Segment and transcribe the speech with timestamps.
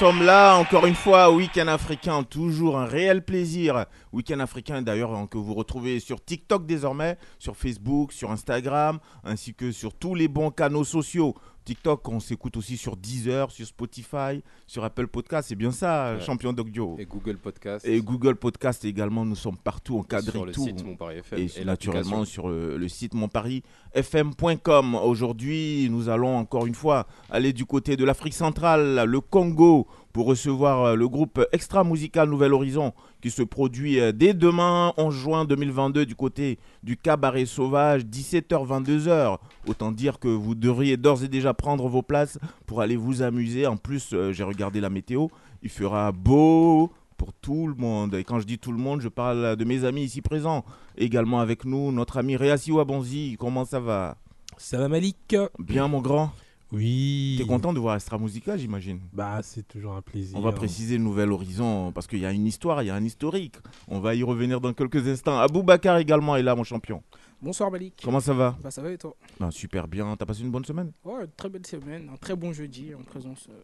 [0.00, 3.84] Sommes là encore une fois, Week-end africain, toujours un réel plaisir.
[4.14, 9.52] Week-end africain d'ailleurs hein, que vous retrouvez sur TikTok désormais, sur Facebook, sur Instagram, ainsi
[9.52, 11.34] que sur tous les bons canaux sociaux.
[11.64, 16.20] TikTok, on s'écoute aussi sur Deezer, sur Spotify, sur Apple Podcast, c'est bien ça, Ouais.
[16.20, 16.96] champion d'audio.
[16.98, 17.86] Et Google Podcast.
[17.86, 20.64] Et Google Podcast également, nous sommes partout encadrés sur le tout.
[20.64, 21.38] site Mon Paris FM.
[21.38, 24.94] et, et naturellement sur euh, le site monparisfm.com.
[24.94, 30.26] Aujourd'hui, nous allons encore une fois aller du côté de l'Afrique centrale, le Congo, pour
[30.26, 35.14] recevoir euh, le groupe Extra Musical Nouvel Horizon qui se produit euh, dès demain, 11
[35.14, 39.38] juin 2022, du côté du Cabaret Sauvage, 17h-22h.
[39.66, 43.66] Autant dire que vous devriez d'ores et déjà prendre vos places pour aller vous amuser.
[43.66, 45.28] En plus, euh, j'ai regardé la météo,
[45.62, 48.14] il fera beau pour tout le monde.
[48.14, 50.64] Et quand je dis tout le monde, je parle de mes amis ici présents.
[50.96, 53.36] Également avec nous, notre ami Réassi Wabonzi.
[53.38, 54.16] Comment ça va?
[54.56, 55.36] Ça va Malik?
[55.58, 56.32] Bien, mon grand?
[56.72, 57.36] Oui.
[57.38, 59.00] T'es content de voir Extra Musica, j'imagine?
[59.12, 60.38] Bah, c'est toujours un plaisir.
[60.38, 62.94] On va préciser le nouvel horizon parce qu'il y a une histoire, il y a
[62.94, 63.56] un historique.
[63.88, 65.38] On va y revenir dans quelques instants.
[65.38, 67.02] Abou Bakar également est là, mon champion.
[67.42, 68.00] Bonsoir Malik.
[68.04, 68.56] Comment ça va?
[68.62, 69.16] Bah ça va et toi?
[69.40, 70.14] Ben, Super bien.
[70.16, 70.92] T'as passé une bonne semaine?
[71.04, 73.54] Ouais, une très belle semaine, un très bon jeudi en présence euh,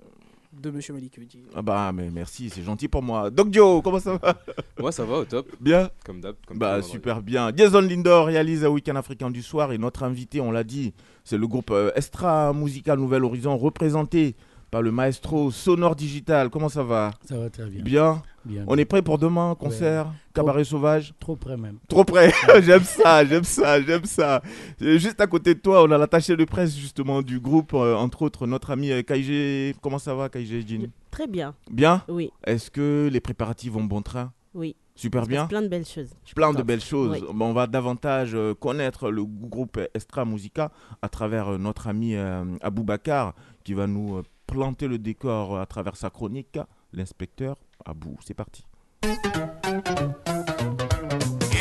[0.61, 1.19] de Monsieur Malik
[1.55, 3.31] ah bah mais merci, c'est gentil pour moi.
[3.31, 4.35] Doc Dio, comment ça va?
[4.79, 5.49] Moi, ça va au top.
[5.61, 5.91] Bien?
[6.05, 6.37] Comme d'hab.
[6.47, 7.53] comme Bah super bien.
[7.55, 10.93] Jason Lindor réalise un week-end africain du soir et notre invité, on l'a dit,
[11.25, 14.35] c'est le groupe euh, Extra Musical Nouvel Horizon représenté
[14.77, 16.51] par le maestro Sonore Digital.
[16.51, 17.13] Comment ça va?
[17.25, 17.83] Ça va très bien.
[17.83, 18.23] Bien?
[18.45, 18.63] bien.
[18.67, 21.15] On est prêt pour demain, concert, cabaret sauvage?
[21.19, 21.79] Trop près même.
[21.89, 22.31] Trop près.
[22.63, 24.43] j'aime ça, j'aime ça, j'aime ça.
[24.83, 27.95] Euh, Juste à côté de toi, on a l'attaché de presse justement du groupe, euh,
[27.95, 29.75] entre autres notre ami euh, Kaije.
[29.81, 32.03] Comment ça va Kaije Jean Très bien, Bien?
[32.09, 34.31] Oui, Est-ce que les préparatifs vont bon train?
[34.53, 34.77] Oui.
[34.95, 36.11] Super bien plein de belles choses.
[36.35, 37.13] Plein de belles choses.
[37.13, 37.25] Oui.
[37.33, 40.71] Bon, on va davantage connaître le groupe Extra Musica
[41.01, 42.15] à travers notre ami
[42.63, 46.59] Abou Bakar qui va nous planter le décor à travers sa chronique.
[46.93, 48.65] L'inspecteur Abou, c'est parti.
[49.03, 49.09] Et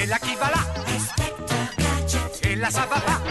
[0.08, 0.60] là qui va là?
[2.50, 3.22] Et là ça va pas?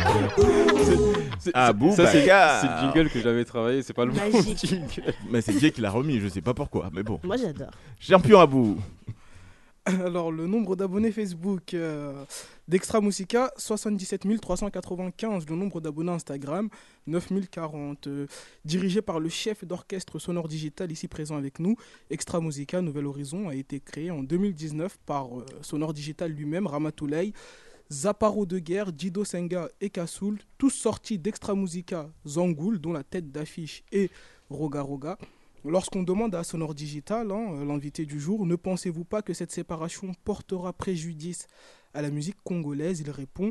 [1.39, 3.83] C'est- Abou ça, c'est le jingle que j'avais travaillé.
[3.83, 4.67] C'est pas le bon Magique.
[4.67, 5.15] jingle.
[5.31, 7.21] Mais c'est Dieu qui l'a remis, je sais pas pourquoi, mais bon.
[7.23, 7.71] Moi j'adore.
[8.01, 8.77] Champion Abou.
[10.07, 12.25] Alors le nombre d'abonnés Facebook euh,
[12.69, 15.47] d'Extra Musica 77 395.
[15.47, 16.71] Le nombre d'abonnés Instagram
[17.07, 18.07] 9040.
[18.07, 18.27] Euh,
[18.65, 21.77] dirigé par le chef d'orchestre sonore digital ici présent avec nous,
[22.09, 27.33] Extra Musica Nouvel Horizon a été créé en 2019 par euh, Sonore Digital lui-même, Ramatoulay.
[27.93, 33.31] Zaparo de guerre, Dido Senga et Kassoul, tous sortis d'Extra Musica Zangoul, dont la tête
[33.31, 34.11] d'affiche est
[34.49, 35.19] Roga Roga.
[35.67, 39.51] Lorsqu'on demande à Sonore Digital, hein, euh, l'invité du jour, ne pensez-vous pas que cette
[39.51, 41.47] séparation portera préjudice
[41.95, 43.01] à la musique congolaise?
[43.01, 43.51] Il répond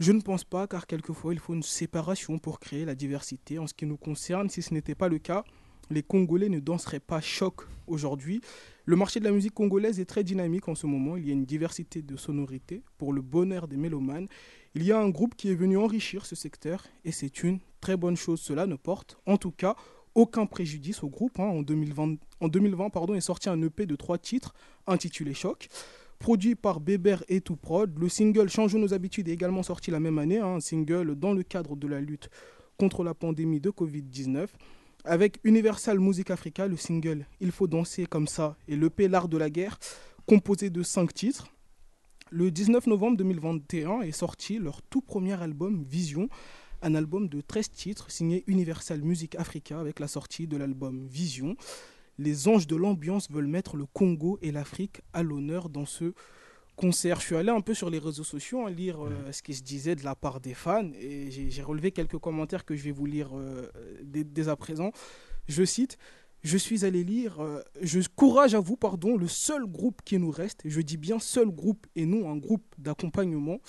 [0.00, 3.58] Je ne pense pas, car quelquefois il faut une séparation pour créer la diversité.
[3.58, 5.44] En ce qui nous concerne, si ce n'était pas le cas,
[5.90, 8.40] les Congolais ne danseraient pas choc aujourd'hui.
[8.86, 11.18] Le marché de la musique congolaise est très dynamique en ce moment.
[11.18, 14.26] Il y a une diversité de sonorités pour le bonheur des mélomanes.
[14.74, 17.98] Il y a un groupe qui est venu enrichir ce secteur et c'est une très
[17.98, 18.40] bonne chose.
[18.40, 19.76] Cela ne porte en tout cas
[20.14, 21.38] aucun préjudice au groupe.
[21.40, 21.44] hein.
[21.44, 24.54] En 2020, en 2020 pardon, est sorti un EP de trois titres
[24.86, 25.68] intitulé Choc.
[26.18, 29.98] Produit par Bébert et Tout Prod, le single Changeons nos habitudes est également sorti la
[29.98, 32.30] même année, hein, un single dans le cadre de la lutte
[32.78, 34.46] contre la pandémie de Covid-19.
[35.04, 39.36] Avec Universal Music Africa, le single Il faut danser comme ça et l'EP L'Art de
[39.36, 39.78] la guerre,
[40.26, 41.48] composé de cinq titres.
[42.30, 46.28] Le 19 novembre 2021 est sorti leur tout premier album Vision,
[46.82, 51.56] un album de 13 titres signé Universal Music Africa avec la sortie de l'album Vision.
[52.18, 56.12] Les anges de l'ambiance veulent mettre le Congo et l'Afrique à l'honneur dans ce
[56.76, 57.20] concert.
[57.20, 59.62] Je suis allé un peu sur les réseaux sociaux à lire euh, ce qui se
[59.62, 62.90] disait de la part des fans et j'ai j'ai relevé quelques commentaires que je vais
[62.90, 63.70] vous lire euh,
[64.02, 64.90] dès, dès à présent.
[65.48, 65.98] Je cite
[66.42, 70.30] Je suis allé lire euh, Je courage à vous, pardon, le seul groupe qui nous
[70.30, 70.62] reste.
[70.64, 73.60] Je dis bien seul groupe et non un groupe d'accompagnement.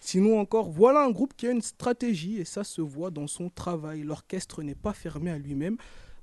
[0.00, 3.50] Sinon encore, voilà un groupe qui a une stratégie et ça se voit dans son
[3.50, 4.02] travail.
[4.02, 5.76] L'orchestre n'est pas fermé à lui-même.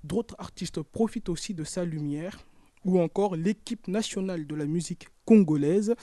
[0.04, 2.40] D'autres artistes profitent aussi de sa lumière.
[2.86, 5.96] Ou encore l'équipe nationale de la musique congolaise.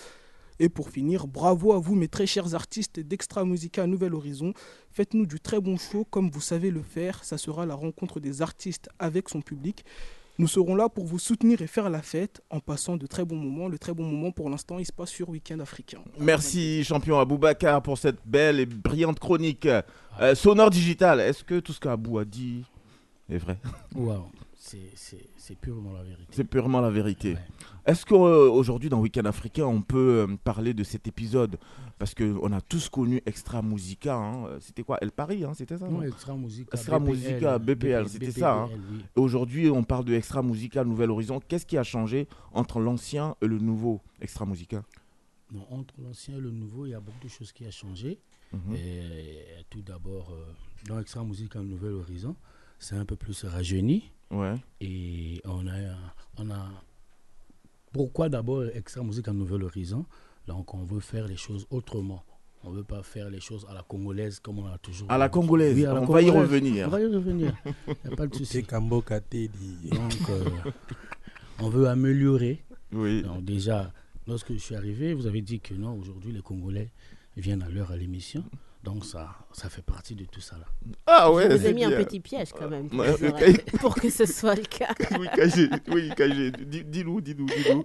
[0.59, 4.53] Et pour finir, bravo à vous mes très chers artistes d'Extra Musica Nouvel Horizon.
[4.91, 7.25] Faites-nous du très bon show comme vous savez le faire.
[7.25, 9.85] Ça sera la rencontre des artistes avec son public.
[10.39, 13.37] Nous serons là pour vous soutenir et faire la fête en passant de très bons
[13.37, 13.69] moments.
[13.69, 16.01] Le très bon moment pour l'instant, il se passe sur Week-end africain.
[16.19, 19.69] Merci champion Aboubacar pour cette belle et brillante chronique.
[20.21, 22.65] Euh, sonore digital, est-ce que tout ce qu'Abou a dit
[23.31, 23.59] est vrai?
[23.95, 24.25] Waouh,
[24.65, 26.27] c'est- purement la vérité.
[26.31, 27.35] C'est purement la vérité.
[27.35, 27.41] Ouais.
[27.87, 31.59] Est-ce qu'aujourd'hui dans Week-end africain, on peut euh, parler de cet épisode?
[31.99, 34.17] Parce qu'on a tous connu Extra Musica.
[34.17, 34.59] hein.
[34.61, 34.99] C'était quoi?
[35.01, 36.03] El Paris, hein, c'était ça non?
[36.03, 36.71] Extra Musica.
[36.73, 38.69] Extra Musica, BPL, c'était ça, hein.
[38.73, 39.05] oui.
[39.17, 41.41] Aujourd'hui, on parle de Extra Musica Nouvel Horizon.
[41.47, 44.83] Qu'est-ce qui a changé entre l'ancien et le nouveau Extra Musica?
[45.53, 48.19] Non, entre l'ancien et le nouveau, il y a beaucoup de choses qui ont changé.
[48.53, 48.75] Mhm.
[48.77, 49.39] Et,
[49.71, 50.53] tout d'abord, euh,
[50.89, 52.35] dans Extra Musica Nouvel Horizon,
[52.79, 54.11] c'est un peu plus rajeuni.
[54.33, 54.55] Ouais.
[54.81, 55.73] Et on a,
[56.39, 56.69] on a.
[57.93, 60.07] Pourquoi d'abord Extra Musique en Nouvel Horizon?
[60.47, 62.25] Donc, on veut faire les choses autrement.
[62.65, 65.11] On ne veut pas faire les choses à la congolaise comme on a toujours.
[65.11, 66.87] À la congolaise, Oui, à la on va y revenir.
[66.87, 67.55] On va y revenir.
[67.87, 68.63] Il n'y a pas de C'est souci.
[68.67, 69.91] Kambo Kate dit.
[69.91, 70.45] Donc, euh,
[71.59, 72.63] on veut améliorer.
[72.93, 73.23] Oui.
[73.23, 73.93] Donc, déjà,
[74.27, 76.91] lorsque je suis arrivé, vous avez dit que non, aujourd'hui, les Congolais
[77.37, 78.45] viennent à l'heure à l'émission.
[78.83, 80.57] Donc, ça, ça fait partie de tout ça.
[80.59, 80.65] Là.
[81.07, 83.97] Ah ouais, Je vous ai mis un petit piège quand même pour, Ouais, que, pour
[83.97, 84.93] ce soit le cas.
[85.19, 86.11] Oui, KG, oui,
[86.87, 87.85] Dis-nous, dis-nous, dis-nous.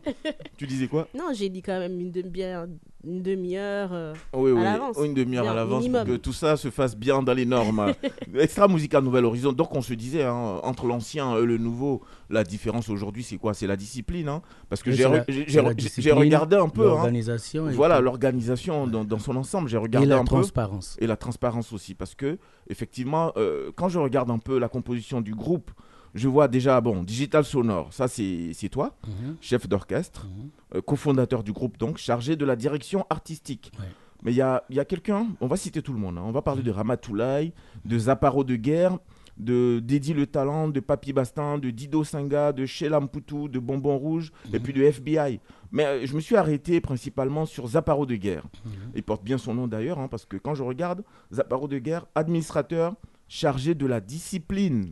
[0.58, 1.08] Tu disais quoi?
[1.14, 2.68] Non, j'ai dit quand même une demi-heure.
[3.06, 4.98] Une demi-heure euh, Oui, oui, l'avance.
[5.04, 7.94] une demi-heure à l'avance pour que tout ça se fasse bien dans les normes.
[8.38, 9.54] Extra Musica Nouvel Horizon.
[9.54, 13.54] Donc, on se disait, hein, entre l'ancien et le nouveau, la différence aujourd'hui, c'est quoi?
[13.54, 14.28] C'est la discipline.
[14.28, 16.82] hein Parce que j'ai la- la regardé un peu.
[16.88, 16.96] hein.
[16.96, 17.70] L'organisation.
[17.70, 19.70] et Voilà, l'organisation dans, dans son ensemble.
[19.70, 20.26] J'ai Et regardé la un peu.
[20.28, 20.98] transparence.
[21.00, 22.38] et la transparence aussi parce que
[22.70, 25.72] effectivement euh, quand je regarde un peu la composition du groupe
[26.18, 30.50] je vois déjà bon digital sonore ça c'est toi Mhm, chef d'orchestre mhm.
[30.76, 33.86] euh, cofondateur du groupe donc chargé de la direction artistique Ouais.
[34.24, 36.24] mais il y a, il y a quelqu'un on va citer tout le monde hein.
[36.26, 37.54] on va parler de Ramatoulaye
[37.86, 38.98] de Zaparo de guerre
[39.38, 43.96] de Dédi le Talent, de Papi Bastin, de Dido Singa, de Sheila Mputu, de Bonbon
[43.96, 45.40] Rouge, et puis de FBI.
[45.72, 48.42] Mais euh, je me suis arrêté principalement sur Zaparo de guerre.
[48.66, 48.72] Mhm.
[48.96, 52.08] Il porte bien son nom d'ailleurs, hein, parce que quand je regarde, Zaparo de guerre,
[52.16, 52.96] administrateur
[53.30, 54.92] chargé de la discipline.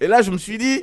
[0.00, 0.82] Et là, je me suis dit,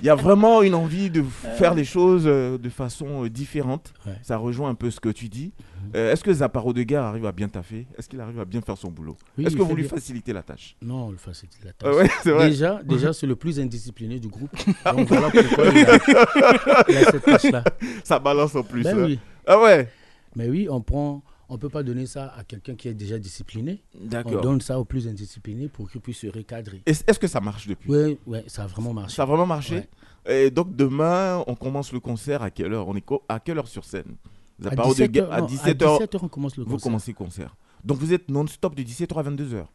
[0.00, 1.22] il y a vraiment une envie de
[1.58, 3.92] faire les choses euh, de façon euh, différente.
[4.06, 4.12] Ouais.
[4.22, 5.52] Ça rejoint un peu ce que tu dis.
[5.94, 7.86] Euh, Est-ce que Zaparo de guerre arrive à bien taffer?
[7.96, 9.16] Est-ce qu'il arrive à bien faire son boulot?
[9.38, 9.90] Oui, Est-ce que vous lui bien.
[9.90, 10.76] facilitez la tâche?
[10.82, 11.94] Non, on le facilite la Ah tâche.
[11.96, 12.50] ouais, c'est vrai.
[12.50, 14.50] Déjà, déjà c'est le plus indiscipliné du groupe.
[14.84, 17.64] Donc voilà pourquoi il a, il a cette tâche-là.
[18.04, 18.82] Ça balance en plus.
[18.82, 19.04] Ben hein.
[19.06, 19.18] oui.
[19.46, 19.88] Ah ouais
[20.34, 23.82] Mais oui, on prend, on peut pas donner ça à quelqu'un qui est déjà discipliné.
[24.24, 26.82] On donne ça au plus indiscipliné pour qu'il puisse se recadrer.
[26.86, 27.90] Est-ce que ça marche depuis?
[27.90, 29.14] Oui, ouais, ça a vraiment marché.
[29.16, 29.86] Ça a vraiment marché?
[30.26, 30.46] Ouais.
[30.46, 32.88] Et donc demain, on commence le concert à quelle heure?
[32.88, 34.16] On est à quelle heure sur scène?
[34.60, 35.74] À Zaparo de 17 guerre heures, à non, 17h.
[35.74, 36.82] 17 heures, on commence le Vous concert.
[36.84, 37.56] commencez le concert.
[37.84, 39.66] Donc vous êtes non-stop de 17h à 22h.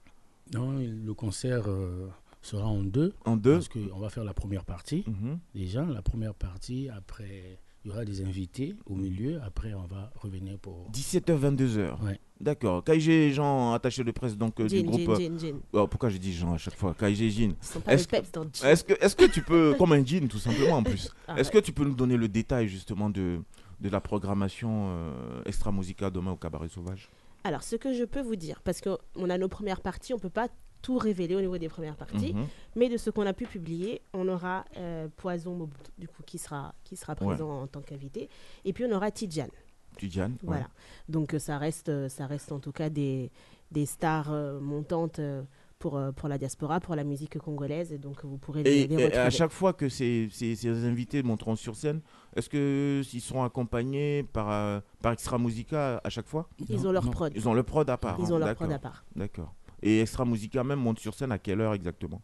[0.53, 2.09] Non, le concert euh,
[2.41, 3.13] sera en deux.
[3.25, 5.05] En deux Parce qu'on va faire la première partie.
[5.07, 5.39] Mhm.
[5.55, 9.41] Déjà, la première partie, après, il y aura des invités au milieu.
[9.43, 10.87] Après, on va revenir pour.
[10.91, 12.03] 17h, 22h.
[12.03, 12.19] Ouais.
[12.39, 12.83] D'accord.
[12.83, 15.01] KG Jean, attaché de presse donc, euh, du Jean, groupe.
[15.01, 15.59] Jean, euh, Jean, Jean.
[15.73, 16.93] oh, pourquoi j'ai dit Jean à chaque fois?
[16.93, 17.53] KG Jean.
[17.61, 18.67] Ils sont pas Est-ce de peps dans Jean.
[18.67, 21.49] Est-ce que, est que tu peux, comme un jean tout simplement en plus, Ah est-ce
[21.51, 21.59] ouais.
[21.61, 23.39] que tu peux nous donner le détail justement de,
[23.79, 27.09] de la programmation euh, extra musica demain au Cabaret Sauvage?
[27.43, 30.21] Alors, ce que je peux vous dire, parce qu'on a nos premières parties, on ne
[30.21, 30.47] peut pas
[30.81, 32.47] tout révéler au niveau des premières parties, Mhm.
[32.75, 36.37] mais de ce qu'on a pu publier, on aura euh, Poison Mobutu, du coup, qui
[36.37, 37.27] sera, qui sera Ouais.
[37.27, 38.29] présent en tant qu'invité,
[38.65, 39.47] et puis on aura Tidjan.
[39.97, 40.37] Tidjane ouais.
[40.43, 40.69] Voilà.
[41.09, 43.29] Donc, euh, ça reste, euh, ça reste en tout cas des,
[43.71, 45.43] des stars euh, montantes euh,
[45.79, 48.95] pour, pour la diaspora, pour la musique congolaise, et donc vous pourrez les, Et, les
[49.03, 52.01] et à chaque fois que ces, ces, ces invités monteront sur scène,
[52.35, 56.47] est-ce qu'ils seront accompagnés par, par Extra Musica à chaque fois?
[56.69, 57.11] Ils Non, ont leur non.
[57.11, 57.33] prod.
[57.35, 58.15] Ils ont le prod à part.
[58.19, 59.03] Ils hein, ont leur prod à part.
[59.15, 59.53] D'accord.
[59.83, 62.21] Et Extra Musica même monte sur scène à quelle heure exactement?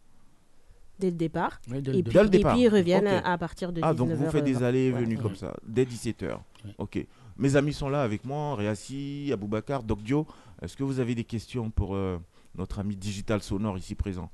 [0.98, 1.60] Dès le départ.
[1.68, 2.52] Dès Et puis, Dès le et départ.
[2.54, 3.96] puis ils reviennent à partir de Ah, 19h.
[3.96, 5.22] donc vous faites des allées et venues Ouais.
[5.22, 6.38] comme ça, dès 17h.
[6.64, 6.74] Ouais.
[6.78, 7.06] Ok.
[7.36, 10.26] Mes amis sont là avec moi, Réassi, Aboubacar, Doc Dio.
[10.60, 12.18] Est-ce que vous avez des questions pour euh,
[12.56, 14.28] notre ami Digital Sonore ici présent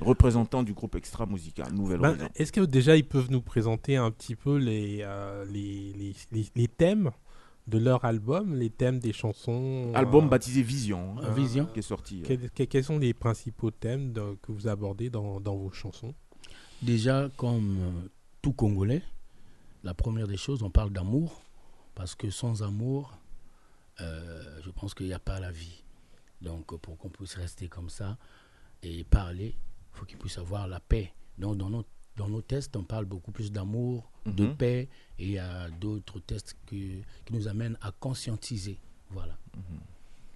[0.00, 2.16] Représentant du groupe Extra Musica, Nouvelle Ben.
[2.34, 6.46] Est-ce que déjà ils peuvent nous présenter un petit peu les, euh, les, les, les-
[6.54, 7.10] les thèmes?
[7.66, 11.66] De leur album, les thèmes des chansons Album euh, baptisé Vision, hein, Vision.
[11.66, 12.22] qui est sorti.
[12.30, 12.48] euh.
[12.54, 16.14] quels, sont les principaux thèmes de- que vous abordez dans, dans vos chansons?
[16.82, 18.08] Déjà, comme euh,
[18.42, 19.02] tout Congolais,
[19.82, 21.42] la première des choses, on parle d'amour.
[21.94, 23.16] Parce que sans amour,
[24.02, 25.82] euh, je pense qu'il n'y a pas la vie.
[26.42, 28.18] Donc, euh, pour qu'on puisse rester comme ça
[28.82, 31.14] et parler, il faut qu'il puisse avoir la paix.
[31.38, 34.56] Donc, dans notre dans nos tests, on parle beaucoup plus d'amour, de Mhm.
[34.56, 38.78] paix, et il y a d'autres tests que- qui nous amènent à conscientiser,
[39.10, 39.36] voilà,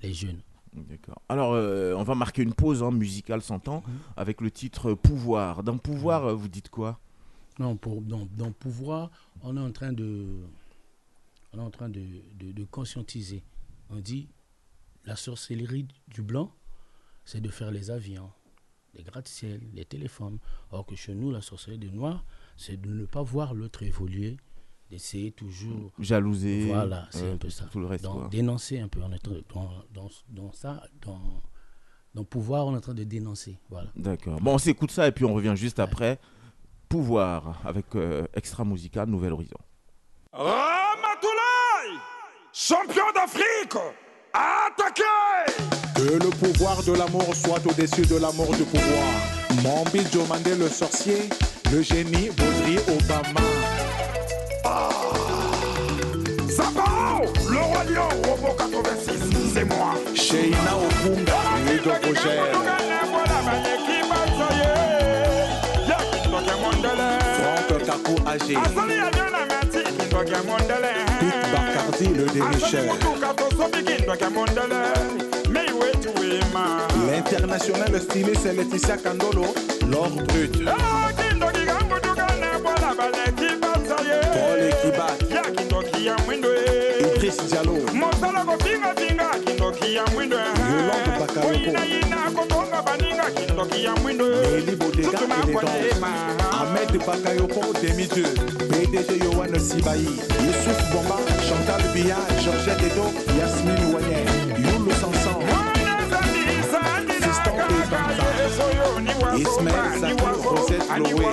[0.02, 0.40] les jeunes.
[0.72, 1.20] D'accord.
[1.28, 3.82] Alors, euh, on va marquer une pause hein, musicale s'entend
[4.16, 5.62] avec le titre Pouvoir.
[5.64, 7.00] Dans Pouvoir, vous dites quoi?
[7.58, 9.10] Non, pour, dans, dans pouvoir,
[9.42, 10.26] on est en train de,
[11.52, 12.00] on est en train de,
[12.38, 13.42] de- de conscientiser.
[13.90, 14.28] On dit
[15.04, 16.52] la sorcellerie du blanc,
[17.24, 18.30] c'est de faire les avions,
[18.94, 20.38] les gratte-ciel, les téléphones.
[20.70, 22.24] Or que chez nous, la sorcellerie du noir,
[22.56, 24.36] c'est de ne pas voir l'autre évoluer,
[24.90, 25.92] d'essayer toujours.
[25.98, 27.66] Jalouser, Voilà, c'est euh, un peu ça.
[27.70, 28.28] tout le reste, quoi.
[28.30, 29.00] dénoncer un peu.
[29.02, 31.20] On est en- dans, dans, dans ça, dans,
[32.14, 33.58] dans pouvoir, on est en train de dénoncer.
[33.70, 33.90] Voilà.
[33.96, 34.40] D'accord.
[34.40, 36.18] Bon, on s'écoute ça et puis on revient juste après.
[36.88, 39.58] Pouvoir avec euh, Extra Musical Nouvel Horizon.
[40.32, 41.98] Ramatoulaye,
[42.52, 43.74] champion d'Afrique,
[44.32, 45.52] attaquez
[45.94, 49.12] Que le pouvoir de l'amour soit au-dessus de l'amour du pouvoir.
[49.62, 51.28] Mambi Jomandé le sorcier,
[51.72, 53.40] le génie Baudry Obama.
[56.48, 59.12] Zabao, le roi lion, Robo 86,
[59.54, 59.94] c'est moi.
[60.14, 62.80] Sheina Okunga, Ludo Roger.
[67.40, 68.56] Franck Kakou Agé.
[72.00, 72.84] Pete Bacardi, le dénicheur.
[77.06, 79.44] L'international styliste c'est Laetitia Kandolo,
[79.90, 80.64] l'or brut.
[84.32, 85.18] Paul Ekibat.
[87.00, 87.76] Idriss Diallo.
[90.70, 92.49] Yolande
[92.82, 94.42] Bakayoko.
[94.52, 95.90] Nelly Bodega élégante.
[96.52, 98.24] Ahmed Bakayoko, demi-dieu.
[98.70, 99.10] PDG
[100.92, 103.06] Bomba, Chantal Biya, Georgette Edo,
[103.38, 104.26] Yasmine Ouanet.
[104.58, 105.38] Youlou Sansan.
[107.90, 108.24] Banza.
[109.36, 111.28] Ismaël Zakou, Rosette Loé.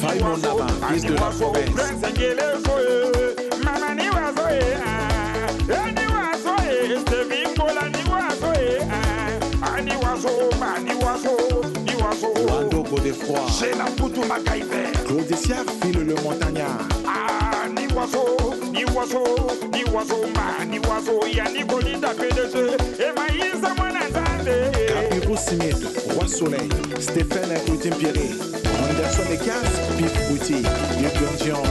[0.00, 1.90] Faïmon Naba, fils de la province.
[12.48, 13.40] Wando Godefroy.
[13.58, 14.20] J'ai la poutou.
[15.06, 16.86] Claude Siard, file le montagnard.
[17.06, 19.24] Ah, ni oiseau, ni oiseau,
[19.72, 24.70] ni oiseau, ma, ni oiseau, ya ni colinda PDG, et maïsa mwana zande.
[24.86, 25.82] Capirou Smith,
[26.14, 26.68] Roi Soleil,
[27.00, 28.30] Stéphane Coutin Pierre,
[28.88, 30.62] Anderson Ekas, Pif Bouti,
[31.00, 31.62] Yukon Dion,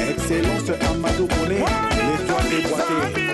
[0.00, 3.30] Excellence Amadou Kone, l'étoile déboîtée.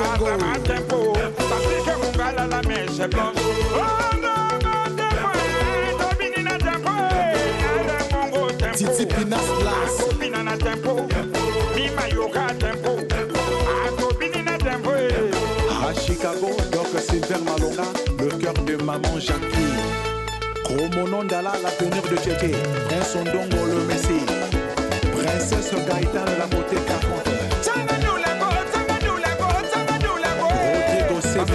[0.00, 1.12] songo.
[1.50, 3.40] Bafike kongala la mese blanche
[8.76, 11.06] titi pinas plas akobina na tempo
[11.74, 12.90] mima yoka tempo
[13.88, 17.84] akobini na tempo à Chicago, Doc Silver Malonga,
[18.18, 19.74] le cœur de maman Jackie.
[20.64, 22.52] Kromonondala, l'avenir de Tchétché,
[22.90, 24.26] un sondongo le Messie.
[25.16, 26.99] Princesse Gaëtan de la Motéka,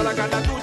[0.05, 0.54] all I gotta do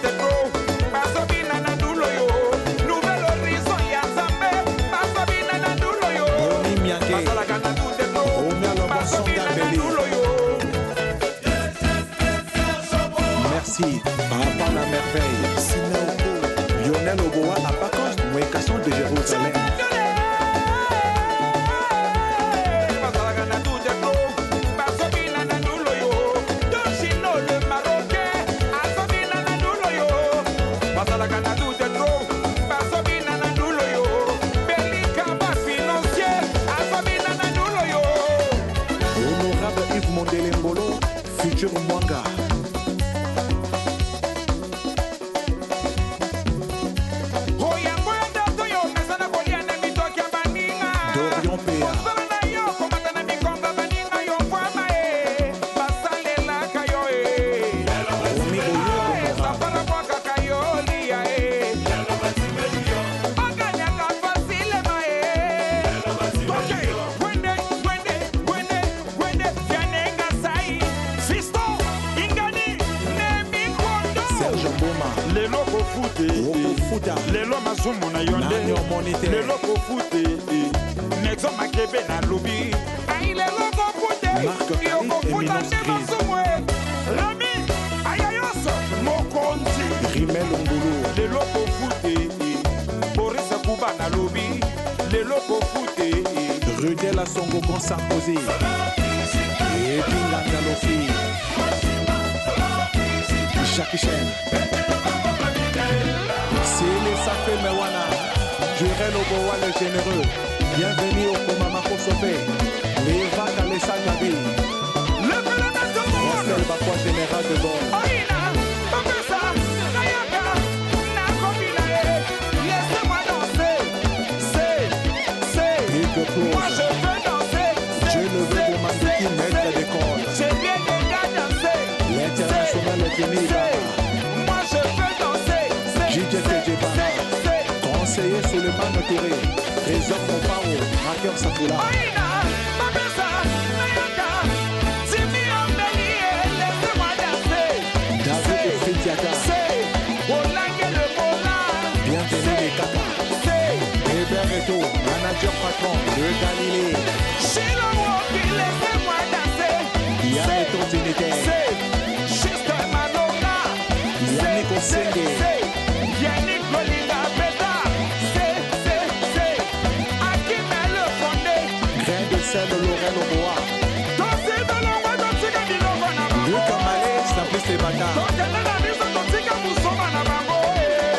[177.92, 180.58] ebandaka tokendela biso totika musoma na bango.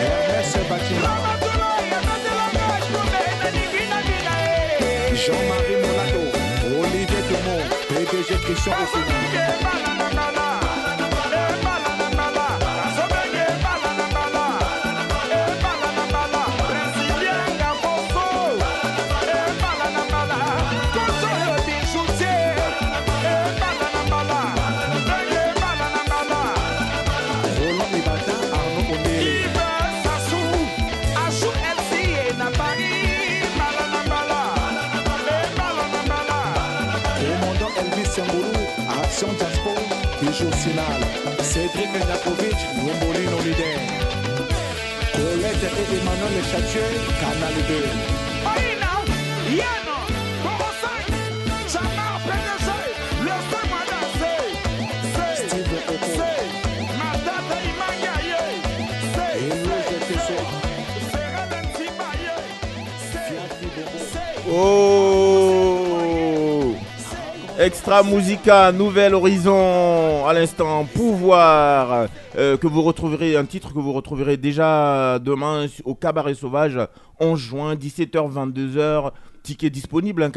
[0.05, 4.33] Ernese bakimatula ekatelanga asume enaninginangina
[5.21, 6.23] jean-marie molato
[6.79, 9.62] olivier dumont pdg christian ofina.
[41.73, 43.77] Cédric Nakovic, Wombolino Leader.
[45.13, 46.89] Colette et Emmanuel Chatier,
[47.19, 47.73] Canal 2.
[55.35, 55.95] Steve Oko,
[59.35, 60.37] Hello Jeteso,
[63.27, 63.97] Fiati Bobo.
[64.49, 65.23] Oh
[67.59, 70.85] Extra Musica, Nouvel Horizon, à l'instant
[71.31, 76.79] Euh, que vous retrouverez, un titre que vous retrouverez déjà demain au Cabaret Sauvage,
[77.19, 79.11] 11 juin, 17h, 22h.
[79.43, 80.31] Tickets disponibles, hein,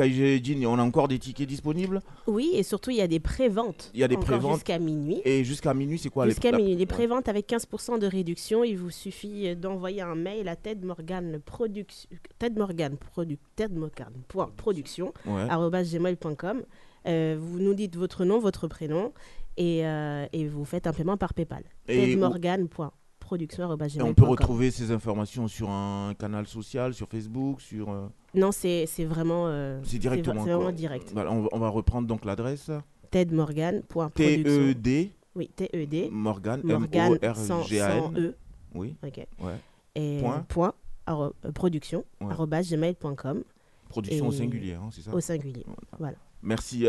[0.67, 2.01] on a encore des tickets disponibles?
[2.27, 3.93] Oui, et surtout, il y a des préventes.
[3.95, 4.55] Il y a des préventes.
[4.55, 5.23] Jusqu'à minuit.
[5.25, 6.75] Et jusqu'à minuit, c'est quoi les- Jusqu'à la- minuit.
[6.75, 8.65] Les préventes avec 15% de réduction.
[8.65, 12.09] Il vous suffit euh, d'envoyer un mail à Ted Morgan Production.
[12.41, 15.47] Ted Morgan, produ Ted Morgan, point, production, Ouais.
[15.85, 16.63] gmail.com.
[17.07, 19.13] Euh, vous nous dites votre nom, votre prénom
[19.57, 21.65] et, euh, et vous faites un paiement par PayPal.
[21.89, 26.15] Et Ted où- Morgan, point, production, arobase Et on peut retrouver ces informations sur un
[26.19, 27.91] canal social, sur Facebook, sur.
[27.91, 30.45] euh, Non, c'est vraiment, euh, C'est directement.
[30.45, 31.11] C'est vraiment direct.
[31.13, 32.71] Voilà, on, va- on va reprendre donc l'adresse.
[33.11, 34.43] Ted Morgan, point, production.
[34.45, 35.13] T-E-D.
[35.35, 36.09] Oui, T-E-D.
[36.11, 38.01] Morgan, Morgan sans, M-O-R-G-A-N.
[38.03, 38.35] sans E.
[38.75, 38.97] Oui.
[39.07, 39.27] Ok.
[39.41, 39.53] Ouais.
[39.95, 40.45] Et Point.
[40.49, 40.75] point,
[41.07, 42.35] arro- euh, production, Ouais.
[42.63, 43.43] gmail.com.
[43.89, 45.65] Production au singulier, hein, c'est ça Au singulier.
[45.99, 46.17] Voilà.
[46.43, 46.87] Merci.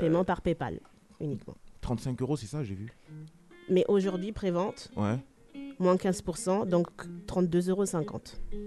[0.00, 0.80] Paiement par PayPal
[1.20, 1.54] uniquement.
[1.88, 2.92] 35 euros, c'est ça, j'ai vu.
[3.70, 5.16] Mais aujourd'hui, prévente, Ouais.
[5.78, 6.88] moins 15%, donc
[7.26, 8.20] 32,50 euros.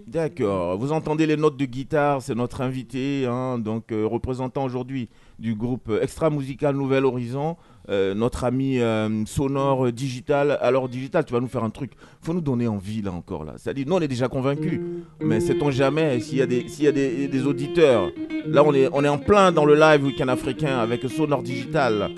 [0.07, 0.77] D'accord.
[0.79, 5.07] Vous entendez les notes de guitare, c'est notre invité, hein, donc euh, représentant aujourd'hui
[5.37, 7.57] du groupe Extra Musical Nouvel Horizon,
[7.89, 10.57] euh, notre ami euh, sonore digital.
[10.61, 11.91] Alors digital, tu vas nous faire un truc.
[12.21, 13.53] Faut nous donner envie là encore là.
[13.57, 14.79] C'est-à-dire, nous on est déjà convaincus,
[15.19, 18.09] mais sait-on jamais s'il y a des s'il y a des, des auditeurs?
[18.47, 22.09] Là on est on est en plein dans le live week-end africain avec sonore digital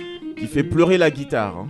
[0.43, 1.57] qui fait pleurer la guitare.
[1.57, 1.69] Hein.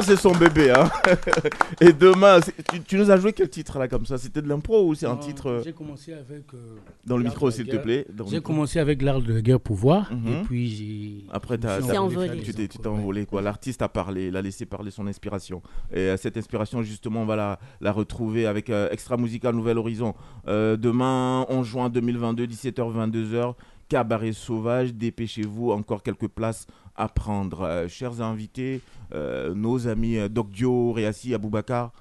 [0.00, 0.70] C'est son bébé.
[0.70, 0.90] Hein.
[1.80, 2.38] Et demain,
[2.70, 4.16] tu, tu nous as joué quel titre là comme ça?
[4.16, 6.44] C'était de l'impro ou c'est un titre euh, J'ai commencé avec.
[6.54, 10.10] euh, Dans le micro, s'il te plaît, J'ai commencé avec l'art de la guerre pouvoir.
[10.12, 10.26] Mhm.
[10.32, 11.24] Et puis j'ai.
[11.32, 13.42] Après, suis t'as- envolé tu t'es envolé quoi.
[13.42, 15.62] L'artiste a parlé, il a laissé parler son inspiration.
[15.92, 19.78] Et euh, cette inspiration, justement, on va la, la retrouver avec euh, Extra Musical Nouvel
[19.78, 20.14] Horizon.
[20.48, 23.54] Euh, demain, 11 juin 2022, 17h, 22h,
[23.92, 24.94] Cabaret Sauvage.
[24.94, 27.60] Dépêchez-vous, encore quelques places à prendre.
[27.60, 28.80] Euh, chers invités,
[29.12, 31.92] euh, nos amis euh, Doc Dio, Réassi, Aboubacar.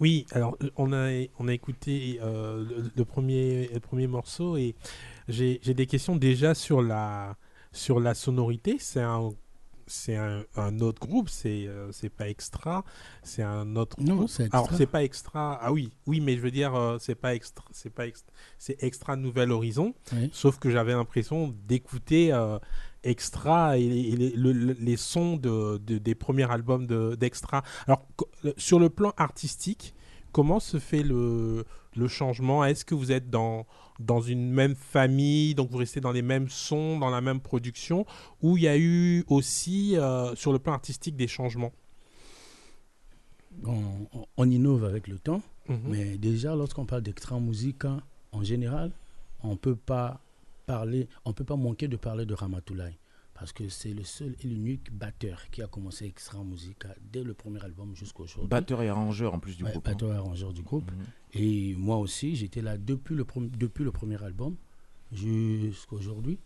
[0.00, 4.74] Oui, alors on a, on a écouté le, premier, premier morceau et
[5.26, 7.36] j'ai j'ai des questions déjà sur la,
[7.72, 8.76] sur la sonorité.
[8.78, 9.28] C'est un,
[9.88, 12.84] c'est un, un autre groupe, c'est euh, c'est pas extra,
[13.22, 14.28] c'est un autre Non, groupe.
[14.28, 14.76] c'est Alors Extra.
[14.78, 17.90] c'est pas extra, ah oui, oui, mais je veux dire, euh, c'est pas extra, c'est
[17.92, 19.94] pas extra, c'est extra Nouvel Horizon.
[20.12, 20.30] Oui.
[20.32, 22.58] Sauf que j'avais l'impression d'écouter euh,
[23.04, 27.62] extra et, et les, le- le- les sons de, de- des premiers albums de- d'extra.
[27.86, 28.06] Alors
[28.56, 29.94] sur le plan artistique,
[30.32, 31.64] comment se fait le,
[31.96, 32.64] le changement?
[32.64, 33.66] Est-ce que vous êtes dans,
[33.98, 38.06] dans une même famille, donc vous restez dans les mêmes sons, dans la même production,
[38.42, 41.72] ou il y a eu aussi euh, sur le plan artistique des changements?
[44.36, 45.80] On, innove avec le temps, Mhm.
[45.88, 48.00] mais déjà lorsqu'on parle d'extra musique, hein,
[48.32, 48.92] en général,
[49.42, 50.20] on peut pas
[50.66, 52.96] parler, on peut pas manquer de parler de Ramatoulaye
[53.38, 57.34] parce que c'est le seul et l'unique batteur qui a commencé extra musique dès le
[57.34, 58.48] premier album jusqu'à aujourd'hui.
[58.48, 59.86] Batteur et arrangeur en plus du Ouais, groupe.
[59.86, 59.92] hein.
[59.92, 60.90] batteur et arrangeur du groupe.
[60.90, 61.04] Mhm.
[61.34, 63.24] Et moi aussi, j'étais là depuis le,
[63.56, 64.56] depuis le premier album
[65.12, 66.38] jusqu'à aujourd'hui.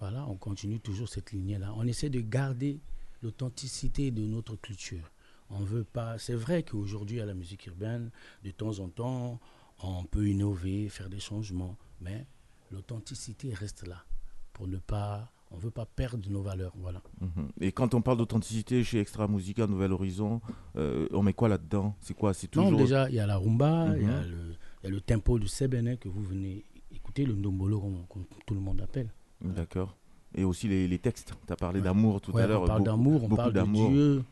[0.00, 1.72] Voilà, on continue toujours cette lignée-là.
[1.76, 2.80] On essaie de garder
[3.22, 5.10] l'authenticité de notre culture.
[5.50, 6.18] On veut pas.
[6.18, 8.10] C'est vrai qu'aujourd'hui, à la musique urbaine,
[8.44, 9.40] de temps en temps,
[9.82, 12.26] on peut innover, faire des changements, mais
[12.70, 14.04] l'authenticité reste là
[14.52, 15.32] pour ne pas.
[15.50, 16.72] On veut pas perdre nos valeurs.
[16.76, 17.00] Voilà.
[17.20, 17.48] Mhm.
[17.60, 20.40] Et quand on parle d'authenticité chez Extra Musica Nouvel Horizon,
[20.76, 21.94] euh, on met quoi là-dedans?
[22.00, 22.34] C'est quoi?
[22.34, 22.70] C'est toujours.
[22.70, 24.30] Non, déjà, il y a la rumba, il y, a Mhm.
[24.30, 28.06] le- il y a le tempo du Sebene que vous venez écouter, le ndombolo, comme,
[28.08, 29.10] comme tout le monde appelle.
[29.42, 29.96] D'accord.
[30.34, 31.32] Et aussi les, les textes.
[31.46, 31.84] Tu as parlé Ouais.
[31.84, 32.62] d'amour tout Ouais, à l'heure.
[32.62, 33.90] On parle d'amour, on parle de d'amour.
[33.90, 34.24] Dieu.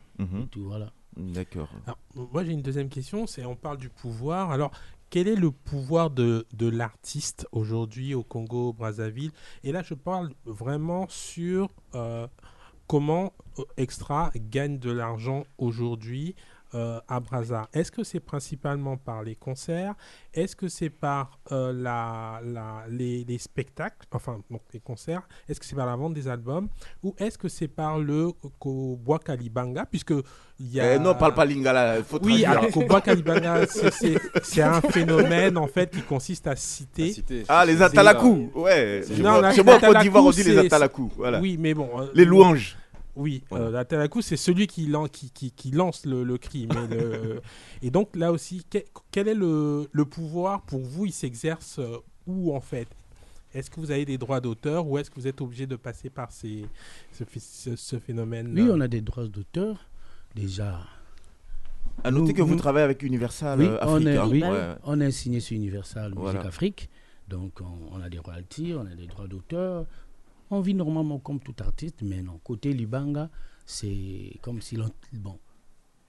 [0.51, 0.91] Tout, voilà.
[1.15, 1.69] D'accord.
[1.87, 1.97] Alors,
[2.31, 3.25] moi, j'ai une deuxième question.
[3.25, 4.51] C'est on parle du pouvoir.
[4.51, 4.69] Alors,
[5.09, 9.31] quel est le pouvoir de, l'artiste aujourd'hui au Congo, Brazzaville?
[9.63, 12.27] Et là, je parle vraiment sur euh,
[12.87, 16.35] comment euh, Extra gagne de l'argent aujourd'hui
[16.77, 17.67] euh, à Brazza.
[17.73, 19.95] Est-ce que c'est principalement par les concerts?
[20.33, 25.23] Est-ce que c'est par euh, la, la- les, les spectacles, enfin donc les concerts?
[25.49, 26.67] Est-ce que c'est par la vente des albums?
[27.03, 30.13] Ou est-ce que c'est par le Koboa Kalibanga Puisque
[30.59, 30.95] il y a...
[30.95, 32.03] Eh non, parle pas lingala.
[32.03, 32.51] Faut Oui, traduire.
[32.87, 37.15] alors Kalibanga, c'est- un phénomène en fait qui consiste à citer.
[37.47, 38.51] Ah, les atalakou.
[38.55, 39.01] Ouais.
[39.19, 41.11] Non, en Côte d'Ivoire, on dit les atalakou.
[41.15, 41.39] Voilà.
[41.39, 41.89] Oui, mais bon.
[41.99, 42.75] euh, Les louanges.
[43.17, 43.83] Oui, Voilà.
[43.91, 46.67] euh, c'est celui qui, lan- qui, qui, qui lance le, le cri.
[46.67, 47.41] mais le-
[47.81, 48.77] Et donc là aussi, que-
[49.11, 52.87] quel est le, le pouvoir pour vous Il s'exerce euh, où en fait?
[53.53, 56.09] Est-ce que vous avez des droits d'auteur ou est-ce que vous êtes obligé de passer
[56.09, 56.65] par ces,
[57.11, 59.87] ce, phi- ce- ce phénomène Oui, on a des droits d'auteur.
[60.35, 60.81] Déjà.
[62.03, 64.07] À noter Nous- que vous nous- travaillez avec Universal oui, euh, on Afrique.
[64.07, 64.27] est, hein.
[64.29, 64.75] oui, Ouais.
[64.83, 66.41] on est signé sur Universal Music Voilà.
[66.41, 66.89] Afrique.
[67.27, 69.85] Donc, on, on a des royalties, on a des droits d'auteur.
[70.49, 72.39] On vit normalement comme tout artiste, mais non.
[72.43, 73.29] Côté Libanga,
[73.65, 74.89] c'est comme si l'on.
[75.13, 75.39] Bon,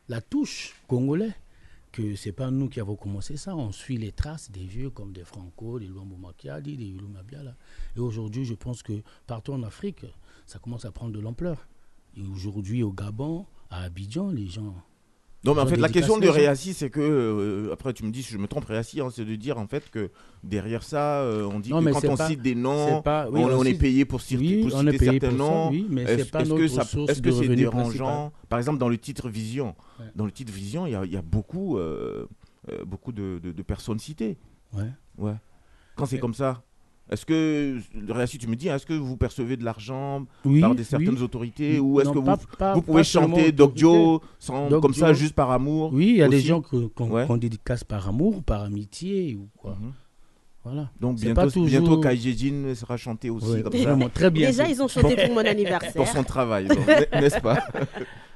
[0.09, 1.35] la touche congolais,
[1.90, 3.57] que c'est pas nous qui avons commencé ça.
[3.57, 7.57] On suit les traces des vieux comme des Franco, des Luambo Makiadi, des Yuluma Biala.
[7.96, 10.07] Et aujourd'hui, je pense que partout en Afrique,
[10.46, 11.66] ça commence à prendre de l'ampleur.
[12.16, 14.74] Et aujourd'hui, au Gabon, à Abidjan, les gens.
[15.44, 16.29] Non, mais en fait, la question de.
[16.29, 19.24] Réassi, c'est que, euh, après tu me dis si je me trompe, Réassi, hein, c'est
[19.24, 20.11] de dire en fait que
[20.42, 23.40] derrière ça, euh, on dit Non, que quand on pas- cite des noms, pas- oui,
[23.44, 25.70] on, est payé pour, citer- oui, pour est citer certains noms.
[25.70, 26.24] oui, Est-ce
[26.55, 30.07] que, ça- est-ce de que c'est dérangeant Par exemple, dans le titre Vision, Ouais.
[30.16, 32.27] dans le titre Vision, il y a, il y a beaucoup, euh,
[32.85, 34.38] beaucoup de, de- de personnes citées.
[34.74, 34.90] Ouais.
[35.18, 35.35] Ouais.
[35.94, 36.62] Quand c'est comme ça,
[37.10, 40.84] est-ce que, Réassi, tu me dis, est-ce que vous percevez de l'argent Oui, par des
[40.84, 41.22] certaines oui.
[41.22, 43.72] autorités ou est-ce que vous, pas- pas- vous pouvez pas chanter Doc.
[43.76, 46.90] Joe sans, Doc comme ça juste par amour Oui, il y a des gens qu'on
[47.10, 47.26] Ouais.
[47.26, 49.76] qu'on dédicace par amour, par amitié ou quoi.
[49.80, 49.92] Mhm.
[50.64, 50.90] Voilà.
[51.00, 53.78] Donc pas bientôt, Kaijejin sera chanté aussi Ouais, comme ça.
[53.84, 54.48] vraiment, très bien.
[54.50, 55.92] Déjà, ils ont chanté pour mon anniversaire.
[55.94, 56.68] Pour son travail,
[57.14, 57.58] n'est-ce pas?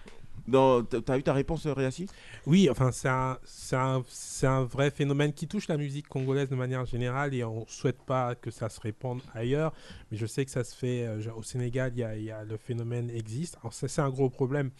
[0.50, 2.06] t'as- eu ta réponse, Réassi
[2.46, 3.38] Oui, enfin, c'est un,
[3.72, 4.02] un,
[4.42, 8.02] un vrai phénomène qui touche la musique congolaise de manière générale et on ne souhaite
[8.02, 9.72] pas que ça se répande ailleurs.
[10.10, 12.56] Mais je sais que ça se fait euh, au Sénégal, y a, y a- le
[12.56, 13.56] phénomène existe.
[13.70, 14.70] C'est un gros problème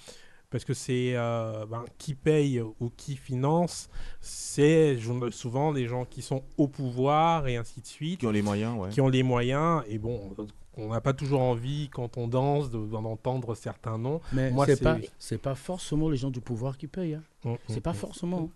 [0.51, 3.89] parce que c'est euh, ben, qui paye ou qui finance,
[4.21, 4.99] c'est
[5.31, 8.77] souvent les gens qui sont au pouvoir et ainsi de suite Qui ont les moyens,
[8.79, 8.91] ouais.
[8.91, 9.83] qui ont les moyens.
[9.89, 10.35] Et bon,
[10.77, 14.21] on n'a pas toujours envie, quand on danse, de- d'en entendre certains noms.
[14.33, 17.15] Mais Moi, c'est pas, c'est pas forcément les gens du pouvoir qui payent.
[17.15, 17.23] hein.
[17.45, 17.97] Mm, C'est mm, pas mm.
[17.97, 18.51] forcément.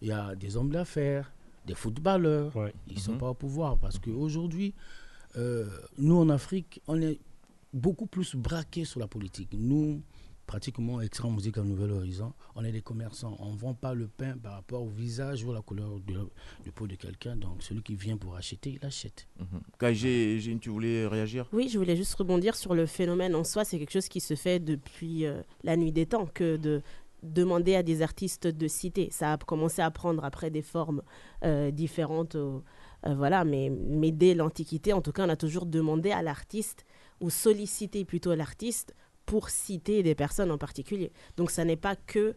[0.00, 1.32] Il y a des hommes d'affaires,
[1.66, 2.54] des footballeurs.
[2.56, 2.74] Ouais.
[2.88, 3.18] Ils ne sont Mhm.
[3.18, 4.74] pas au pouvoir parce qu'aujourd'hui,
[5.36, 5.66] euh,
[5.98, 7.18] nous en Afrique, on est
[7.72, 9.48] beaucoup plus braqués sur la politique.
[9.52, 10.02] Nous,
[10.46, 13.36] pratiquement Extra Musique à Nouvel Horizon, on est des commerçants.
[13.38, 16.14] On ne vend pas le pain par rapport au visage ou à la couleur de,
[16.64, 17.36] de peau de quelqu'un.
[17.36, 19.26] Donc celui qui vient pour acheter, il achète.
[19.38, 19.92] Mhm.
[19.94, 21.46] Gine, tu voulais réagir?
[21.52, 23.64] Oui, je voulais juste rebondir sur le phénomène en soi.
[23.64, 26.82] C'est quelque chose qui se fait depuis euh, la nuit des temps, que de
[27.22, 29.08] demander à des artistes de citer.
[29.10, 31.02] Ça a commencé à prendre après des formes
[31.44, 32.34] euh, différentes.
[32.34, 32.62] au-
[33.06, 36.84] euh, voilà, mais, mais dès l'Antiquité, en tout cas, on a toujours demandé à l'artiste,
[37.20, 38.94] ou sollicité plutôt l'artiste,
[39.26, 41.12] pour citer des personnes en particulier.
[41.36, 42.36] Donc ça n'est pas que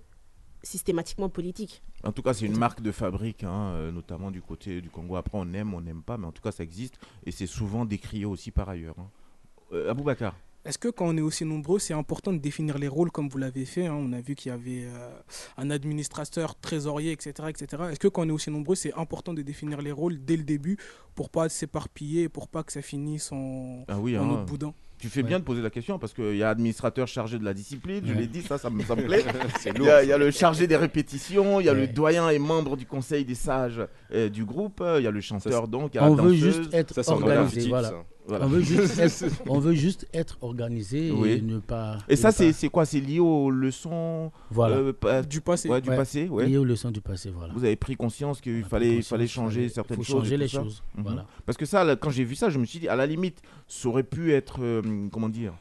[0.63, 1.83] systématiquement politique.
[2.03, 5.15] En tout cas, c'est une marque de fabrique, hein, euh, notamment du côté du Congo.
[5.15, 6.95] Après, on aime, on n'aime pas, mais en tout cas, ça existe
[7.25, 8.95] et c'est souvent décrié aussi par ailleurs.
[8.99, 9.09] hein.
[9.73, 13.11] Euh, Aboubacar Est-ce que quand on est aussi nombreux, c'est important de définir les rôles
[13.11, 13.95] comme vous l'avez fait hein?
[13.95, 15.11] On a vu qu'il y avait euh,
[15.57, 17.49] un administrateur, trésorier, etc.
[17.49, 17.83] etc.
[17.91, 20.43] Est-ce que quand on est aussi nombreux, c'est important de définir les rôles dès le
[20.43, 20.77] début
[21.15, 24.33] pour pas s'éparpiller, pour pas que ça finisse en, Ah oui, en hein.
[24.33, 24.73] autre boudin?
[24.97, 27.53] Tu fais bien de poser la question parce qu'il y a administrateur chargé de la
[27.53, 29.23] discipline, je l'ai dit, ça, ça me, ça me plaît.
[29.75, 32.29] Il y, a, il y a le chargé des répétitions, il y a le doyen
[32.29, 33.81] et membre du conseil des sages
[34.13, 36.33] euh, du groupe, il y a le chanteur, donc, il y a On la veut
[36.33, 37.69] juste être Ça, organisé.
[37.69, 37.91] Voilà.
[38.27, 38.45] Voilà.
[38.45, 41.29] On, veut juste être, on veut juste être organisé Oui.
[41.31, 41.99] et ne pas.
[42.09, 42.85] Et ça, c'est pas- quoi?
[42.85, 44.77] C'est lié aux leçons Voilà.
[45.05, 45.69] euh, Du passé.
[45.69, 45.95] ouais, du Ouais.
[45.95, 46.45] passé ouais.
[46.47, 47.31] lié aux leçons du passé.
[47.35, 47.53] Voilà.
[47.53, 50.23] Vous avez pris conscience qu'il fallait, conscience, fallait changer certaines faut choses.
[50.23, 50.61] changer les ça.
[50.63, 50.83] choses.
[50.95, 51.03] Mhm.
[51.03, 51.25] Voilà.
[51.45, 53.41] Parce que ça, là, quand j'ai vu ça, je me suis dit, à la limite,
[53.67, 55.53] ça aurait pu être, euh, comment dire,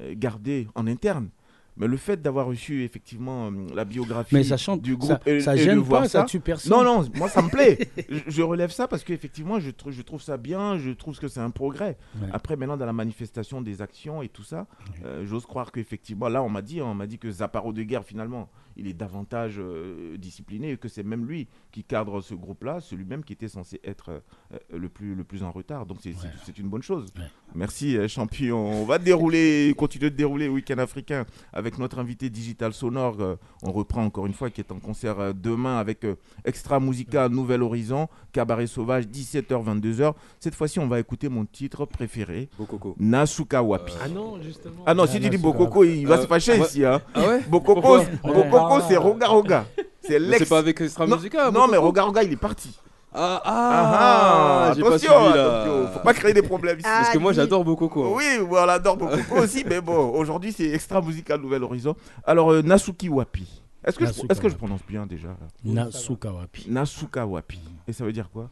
[0.00, 1.28] euh, gardé en interne.
[1.76, 5.20] Mais le fait d'avoir reçu effectivement euh, la biographie Mais ça chante, du groupe ça,
[5.30, 6.72] et, ça et de gêne voir pas, ça, ça, tue personne.
[6.72, 7.78] non, non, moi ça me plaît.
[8.10, 11.28] je, je relève ça parce qu'effectivement, je, trou- je trouve ça bien, je trouve que
[11.28, 11.96] c'est un progrès.
[12.20, 12.28] Ouais.
[12.32, 14.66] Après, maintenant, dans la manifestation des actions et tout ça,
[15.04, 18.04] euh, j'ose croire qu'effectivement, là, on m'a dit, on m'a dit que Zaparo de guerre,
[18.04, 18.50] finalement,
[18.80, 23.22] il est davantage euh, discipliné et que c'est même lui qui cadre ce groupe-là, celui-même
[23.22, 24.10] qui était censé être
[24.52, 25.86] euh, le, plus, le plus en retard.
[25.86, 27.06] Donc, c'est une bonne chose.
[27.16, 27.24] Ouais.
[27.54, 28.58] Merci, euh, champion.
[28.82, 33.16] On va dérouler, continuer de dérouler le week-end africain avec notre invité digital sonore.
[33.20, 36.80] euh, on reprend encore une fois, qui est en concert euh, demain avec euh, Extra
[36.80, 40.14] Musica Nouvel Horizon, Cabaret Sauvage, 17h-22h.
[40.38, 42.96] Cette fois-ci, on va écouter mon titre préféré, Bokoko.
[42.98, 43.92] Nasuka Wapi.
[44.02, 44.82] Ah non, justement.
[44.86, 46.66] Ah non, Ah, si tu dis Nasuka Bokoko, il va Ah, se fâcher ouais.
[46.66, 46.84] ici.
[46.84, 47.00] Hein.
[47.14, 49.66] Ah ouais Bokoko, Pourquoi Bokoko c'est Roga Roga.
[50.02, 50.38] C'est l'ex.
[50.38, 52.78] C'est pas avec Extra Musica non, mais Bokoko Roga Roga, il est parti.
[53.12, 55.62] Ah, Ah, ah, j'ai pas attention, suivi là.
[55.62, 56.88] attention, faut pas créer des problèmes ici.
[56.88, 58.14] Parce que moi Ah, j'adore Bokoko.
[58.16, 61.96] Oui, on l'adore beaucoup aussi, mais bon, aujourd'hui c'est extra musical Nouvel Horizon.
[62.24, 63.48] Alors, euh, Nasuki Wapi.
[63.84, 64.58] Est-ce que, je, Nasuka est-ce que je Wapi.
[64.64, 65.36] prononce bien déjà?
[65.64, 66.66] Nasuka Wapi.
[66.70, 67.60] Nasuka Wapi.
[67.88, 68.48] Et ça veut dire quoi?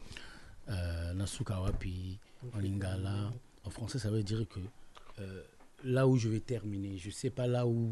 [0.69, 2.19] Euh, Nasuka Wapi,
[2.53, 3.31] en lingala.
[3.65, 4.59] En français, ça veut dire que
[5.21, 5.41] euh,
[5.85, 7.91] là où je vais terminer, je sais pas là où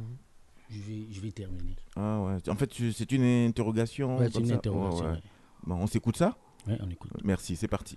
[0.69, 1.75] je vais, je vais terminer.
[1.95, 4.17] Ah ouais, en fait c'est une interrogation.
[4.17, 5.05] Ouais, c'est une ça interrogation.
[5.05, 5.17] Ouais, ouais.
[5.17, 5.23] ouais.
[5.63, 7.11] Bon, on s'écoute ça Ouais, on écoute.
[7.23, 7.95] Merci, c'est parti.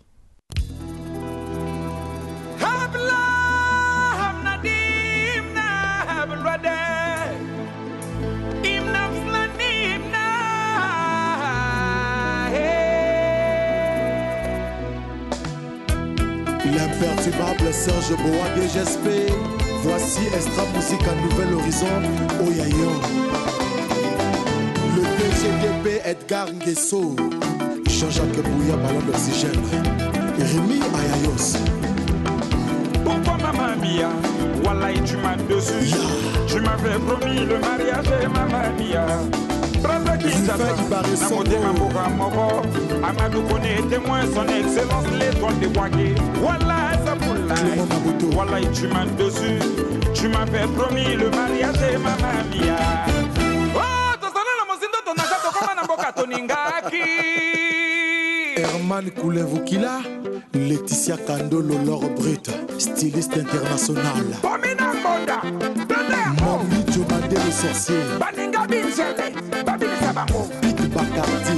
[16.76, 19.59] L'imperturbable Serge Boa DGSP.
[19.82, 22.02] Voici Extra Musique à Nouvel Horizon.
[22.46, 22.90] Oyayo.
[24.96, 27.16] Le PGDP Edgar Nguesso.
[27.88, 29.60] Jean-Jacques Bouya, ballon d'oxygène.
[30.38, 31.58] Rémi Ayayos.
[33.04, 34.10] Pourquoi maman Mia?
[34.64, 35.94] Wallahi tu m'as dessus
[36.46, 39.06] Tu m'avais promis le mariage et maman Mia
[40.20, 41.58] Kinshasa Songo.
[41.62, 42.62] Mamboka Moko
[43.04, 48.26] Amadou connaît témoin son excellence l'étoile de Wagé Clément Sapoulaï Mabuto.
[48.36, 49.58] Wallahi tu m'as dessus
[50.14, 52.76] Tu m'avais promis le mariage et maman Mia
[53.74, 57.04] Oh tozana na mozindo tonaka tokoma na mboka toningaki
[58.56, 60.00] Herman Koulevukila.
[60.52, 62.50] Laetitia Kandolo, Laure Brut.
[62.78, 64.24] Styliste international.
[64.42, 65.40] Pomina Mbonda
[65.86, 66.34] Brother
[66.90, 68.02] Joe Mandé le sorcier.
[68.18, 70.48] Baninga binzembe babimisa bango.
[70.60, 71.56] Bit bakardi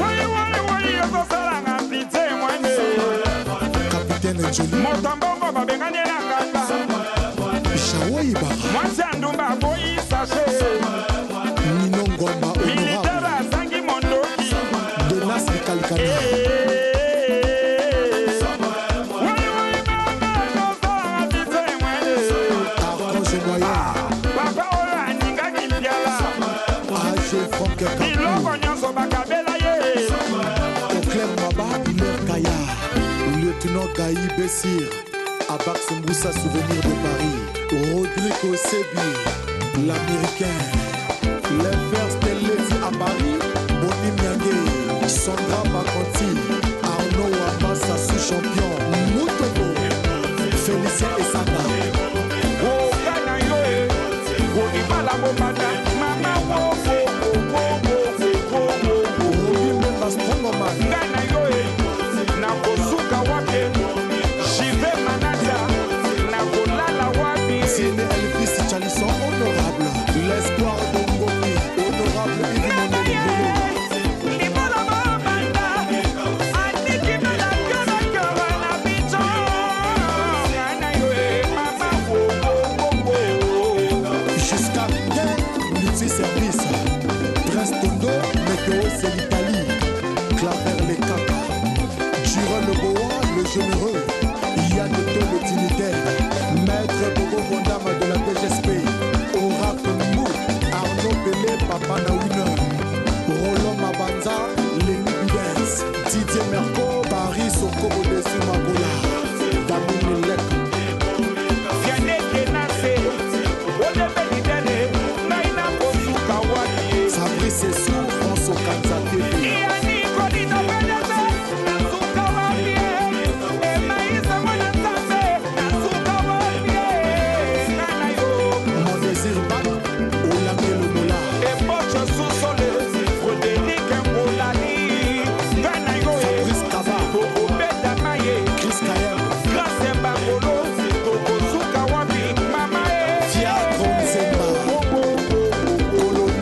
[0.00, 2.72] wayiwayiwayi ekosalanga pite mwene
[3.90, 6.62] kapitaine joli moto mbongo babengani ye na nganda.
[7.72, 8.56] Bishawoi bara.
[8.72, 10.44] Mwasi ya ndumba aboyi sache
[11.82, 12.48] nino ngomba
[33.96, 34.88] Gaï Bessir.
[35.48, 37.38] Abax Moussa, souvenir de Paris.
[37.92, 40.58] Rodrigo Sebi, l'américain.
[41.58, 43.38] Les Lady à Paris.
[43.68, 46.61] Boni Miangue, Sandra Baconti.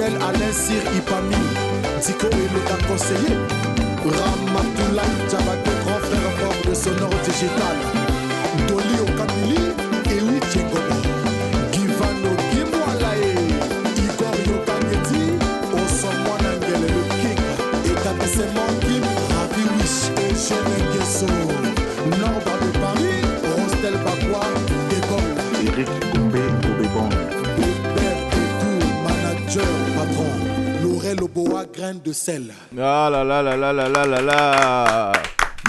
[0.03, 1.37] Alain Sir Ipami,
[2.05, 3.37] Diko Eleka conseiller.
[4.03, 7.77] Ramatoulaye Diabaté, grand frère fort de Sonore Digital.
[8.67, 9.90] Doli Okamili,
[31.61, 32.53] Laurel Oboa, graine de sel.
[32.79, 35.13] Ah là là là là là là là là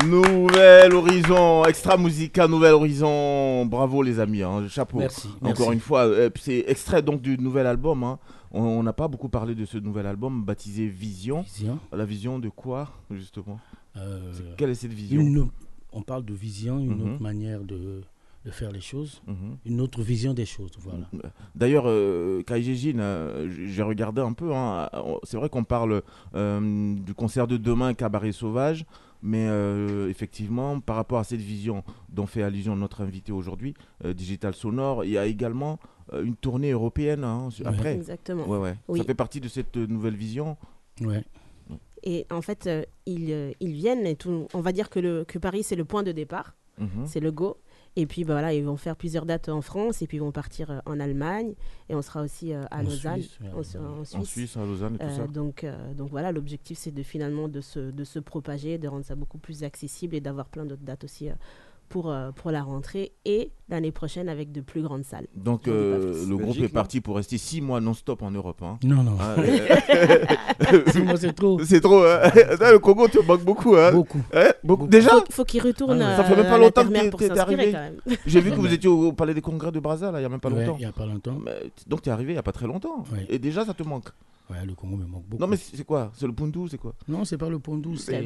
[0.06, 3.66] Nouvel horizon, extra musica, nouvel horizon.
[3.66, 4.98] Bravo les amis, hein, chapeau.
[4.98, 5.74] Merci, Encore merci.
[5.74, 8.04] une fois, euh, c'est extrait donc du nouvel album.
[8.04, 8.18] hein.
[8.54, 11.42] On n'a pas beaucoup parlé de ce nouvel album baptisé Vision.
[11.42, 11.80] Vision.
[11.94, 13.60] La vision de quoi justement?
[13.98, 15.22] Euh, Quelle est cette vision?
[15.22, 15.48] une-
[15.94, 17.14] on parle de vision, une Mhm.
[17.14, 18.02] autre manière de,
[18.46, 19.58] de faire les choses, Mhm.
[19.66, 20.72] une autre vision des choses.
[20.80, 21.08] Voilà.
[21.56, 24.54] D'ailleurs, euh, euh, j'ai regardé un peu.
[24.54, 26.02] hein, on- c'est vrai qu'on parle
[26.34, 28.86] euh, du concert de demain, Cabaret Sauvage,
[29.22, 33.76] mais euh, effectivement, par rapport à cette vision dont fait allusion notre invité aujourd'hui,
[34.06, 35.78] euh, Digital Sonore, il y a également
[36.14, 37.68] euh, une tournée européenne hein, Ouais.
[37.68, 37.94] après.
[37.94, 38.48] Exactement.
[38.48, 38.76] Ouais, ouais.
[38.88, 39.00] Oui.
[39.00, 40.58] Ça fait partie de cette euh, nouvelle vision.
[41.02, 41.24] Ouais.
[42.04, 44.48] Et en fait, euh, ils, euh, ils viennent et tout.
[44.56, 46.56] On va dire que, le, que Paris, c'est le point de départ.
[46.80, 47.06] Mhm.
[47.06, 47.58] C'est le go.
[47.98, 50.32] Et puis bah, voilà, ils vont faire plusieurs dates en France et puis ils vont
[50.32, 51.54] partir euh, en Allemagne
[51.90, 54.16] et on sera aussi euh, à En Lausanne, Suisse, en, Su- en Suisse.
[54.16, 55.28] En Suisse, à Lausanne et tout Euh, ça.
[55.28, 55.66] donc,
[55.98, 59.38] donc voilà, l'objectif c'est de finalement de se, de se propager, de rendre ça beaucoup
[59.40, 61.30] plus accessible et d'avoir plein d'autres dates aussi
[61.92, 65.28] pour, euh, pour la rentrée et l'année prochaine avec de plus grandes salles.
[65.36, 68.62] Donc euh, le groupe Belgique, est parti pour rester six mois non-stop en Europe.
[68.64, 68.80] hein.
[68.84, 69.18] Non, non.
[69.20, 69.36] Hein,
[70.74, 71.60] euh, Six mois, c'est trop.
[71.64, 72.04] C'est trop.
[72.04, 72.20] hein.
[72.24, 73.76] Attends, le Congo te manque beaucoup.
[73.76, 73.92] Hein.
[73.92, 74.22] Beaucoup.
[74.34, 74.88] Hein, beaucoup.
[74.88, 76.16] Déjà Faut, faut qu'ils retournent Ah ouais.
[76.18, 78.18] Ça fait même pas longtemps que t'es s'inspirer arrivé.
[78.26, 80.30] J'ai vu que vous étiez au Palais des Congrès de Brazza, là, il n'y a
[80.30, 80.78] même pas Ouais, longtemps.
[80.78, 81.38] il n'y a pas longtemps.
[81.88, 83.04] Donc tu es arrivé il n'y a pas très longtemps.
[83.12, 83.26] Ouais.
[83.30, 84.10] Et déjà, ça te manque.
[84.50, 85.42] Ouais, le Congo me manque beaucoup.
[85.42, 86.12] Non, mais c'est quoi?
[86.14, 86.94] C'est le Pundu, c'est quoi?
[87.08, 88.26] Non, c'est pas le pondou, c'est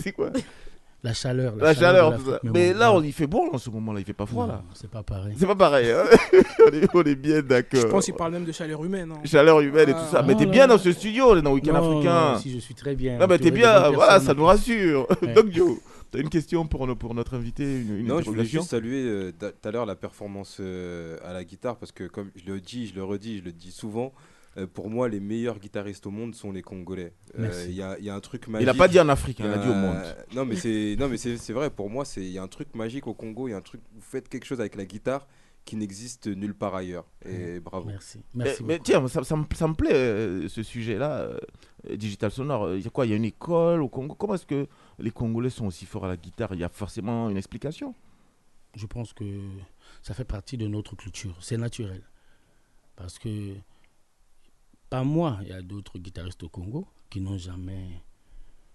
[0.00, 0.30] C'est quoi?
[1.04, 1.54] La chaleur.
[1.56, 2.98] La chaleur, Mais là, Ouais.
[2.98, 4.62] on y fait bon en ce moment, là, il fait pas froid, Non, là.
[4.74, 5.34] C'est pas pareil.
[5.38, 5.90] C'est pas pareil.
[5.90, 6.02] hein.
[6.66, 7.80] on, est, on est bien d'accord.
[7.80, 9.12] Je pense qu'il parle même de chaleur humaine.
[9.12, 9.20] hein.
[9.24, 10.18] Chaleur humaine et tout ça.
[10.20, 10.22] Ah.
[10.26, 12.32] Mais t'es Non, bien dans ce studio, on est dans Week-end Non, africain.
[12.32, 13.18] non, si je suis très bien.
[13.18, 15.06] Non, mais t'es bien, voilà, ça nous rassure.
[15.22, 15.32] Ouais.
[15.34, 15.78] Donc, Joe,
[16.10, 19.02] t'as une question pour, nos- pour notre invité Une, une Non, je voulais juste saluer
[19.04, 22.60] euh, tout à l'heure la performance euh, à la guitare parce que comme je le
[22.60, 24.12] dis, je le redis, je le dis souvent,
[24.58, 27.14] euh, pour moi les meilleurs guitaristes au monde sont les Congolais.
[27.38, 27.64] Euh.
[27.68, 28.68] Il y, a, il y a un truc Il magique.
[28.68, 29.96] a pas dit en Afrique, il a Il dit au monde.
[30.34, 32.48] Non mais c'est non mais c'est c'est vrai pour moi c'est il y a un
[32.48, 34.84] truc magique au Congo, il y a un truc vous faites quelque chose avec la
[34.84, 35.26] guitare
[35.64, 37.88] qui n'existe nulle part ailleurs et bravo.
[37.90, 38.20] Merci.
[38.32, 38.84] Mais, Merci mais beaucoup.
[38.84, 41.38] tiens, ça, ça me, ça me plaît euh, ce sujet-là, euh,
[41.96, 42.74] digital sonore.
[42.74, 44.14] Il y a quoi Il y a une école au Congo?
[44.14, 44.66] Comment est-ce que
[44.98, 46.54] les Congolais sont aussi forts à la guitare?
[46.54, 47.94] Il y a forcément une explication.
[48.76, 49.24] Je pense que
[50.00, 51.36] ça fait partie de notre culture.
[51.40, 52.00] C'est naturel.
[52.96, 53.28] Parce que,
[54.90, 58.02] pas moi, il y a d'autres guitaristes au Congo qui n'ont jamais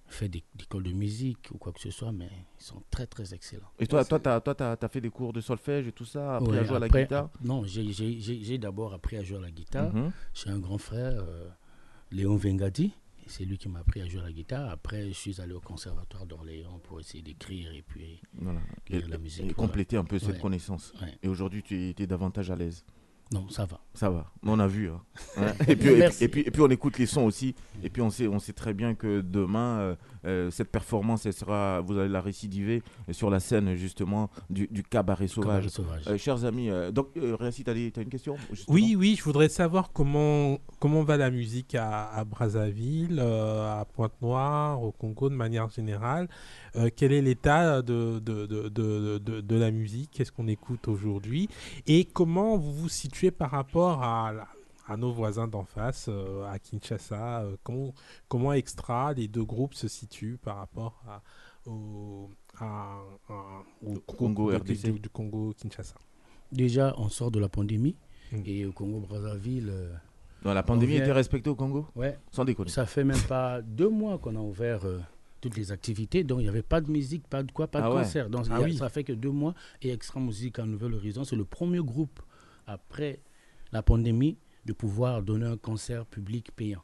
[0.08, 3.34] fait d'é- d'école de musique ou quoi que ce soit, mais ils sont très très
[3.34, 3.72] excellents.
[3.80, 6.58] Et toi, toi, t'as, toi, t'as, fait des cours de solfège et tout ça, appris
[6.58, 9.38] à jouer à la après- guitare Non, j'ai- j'ai j'ai- j'ai d'abord appris à jouer
[9.38, 10.12] à la guitare Mhm.
[10.34, 11.50] chez un grand frère, euh,
[12.12, 12.94] Léon Vengati.
[13.26, 14.70] Et C'est lui qui m'a appris à jouer à la guitare.
[14.70, 18.60] Après, je suis allé au conservatoire d'Orléans pour essayer d'écrire et puis Voilà.
[18.90, 19.40] Et, la musique.
[19.40, 19.54] et voilà.
[19.56, 20.40] compléter un peu cette Ouais.
[20.42, 20.94] connaissance.
[21.02, 21.18] Ouais.
[21.24, 22.84] Et aujourd'hui, tu es, tu es davantage à l'aise.
[23.34, 23.80] Non, ça va.
[23.94, 24.90] Ça va, on a vu.
[24.90, 25.02] hein.
[25.38, 25.54] Ouais.
[25.68, 25.90] Et, puis,
[26.22, 27.56] et, puis, et puis on écoute les sons aussi.
[27.84, 31.82] Et puis on sait, on sait très bien que demain, euh, cette performance, elle sera,
[31.82, 35.48] vous allez la récidiver sur la scène justement du, du cabaret sauvage.
[35.64, 36.04] Cabaret Sauvage.
[36.08, 39.24] Euh, chers amis, euh, donc euh, Réassi, tu as, une question justement Oui, oui, je
[39.24, 45.30] voudrais savoir comment, comment va la musique à, à Brazzaville, euh, à Pointe-Noire, au Congo
[45.30, 46.28] de manière générale.
[46.76, 50.10] Euh, quel est l'état de, de, de, de, de- de la musique?
[50.12, 51.50] Qu'est-ce qu'on écoute aujourd'hui?
[51.88, 54.48] Et comment vous vous situez par rapport à, la-
[54.88, 57.94] à nos voisins d'en face, euh, à Kinshasa euh, comment,
[58.28, 61.22] comment Extra, les deux groupes se situent par rapport à,
[61.70, 62.30] au,
[62.60, 64.92] à- à- au Congo, du- RDC.
[64.92, 65.96] du- du Congo-Kinshasa
[66.52, 67.96] Déjà, on sort de la pandémie.
[68.32, 68.42] Mm.
[68.46, 69.70] Et au Congo-Brazzaville.
[69.70, 69.94] euh,
[70.46, 71.88] Non, la pandémie vient- était respectée au Congo?
[71.96, 72.20] Ouais.
[72.32, 72.70] Sans déconner.
[72.70, 75.00] Ça fait même pas deux mois qu'on a ouvert euh,
[75.40, 76.24] toutes les activités.
[76.24, 78.04] Donc, il n'y avait pas de musique, pas de quoi, pas de Ah ouais.
[78.04, 78.30] concert.
[78.30, 78.76] Donc, Ah a- oui.
[78.78, 79.56] ça fait que deux mois.
[79.82, 82.20] Et Extra Musique à Nouvelle Horizon, c'est le premier groupe
[82.68, 83.20] après
[83.72, 86.84] la pandémie de pouvoir donner un concert public payant.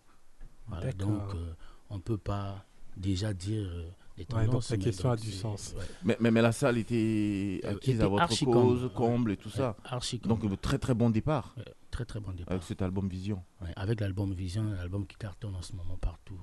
[0.67, 1.07] Voilà, D'accord.
[1.09, 1.53] donc, euh,
[1.89, 2.65] on ne peut pas
[2.97, 4.69] déjà dire euh, les Ouais, donc tendances.
[4.71, 5.73] la mais question a donc du sens.
[5.77, 5.83] ouais.
[6.03, 9.29] Mais, mais, mais la salle était Euh, acquise était à votre archi cause, comble, comble
[9.29, 9.33] ouais.
[9.35, 9.69] et tout ça.
[9.69, 12.51] Ouais, archi Donc très très bon départ Ouais, très très bon départ.
[12.51, 13.41] avec cet album Vision.
[13.61, 16.37] Ouais, avec l'album Vision, l'album qui cartonne en ce moment partout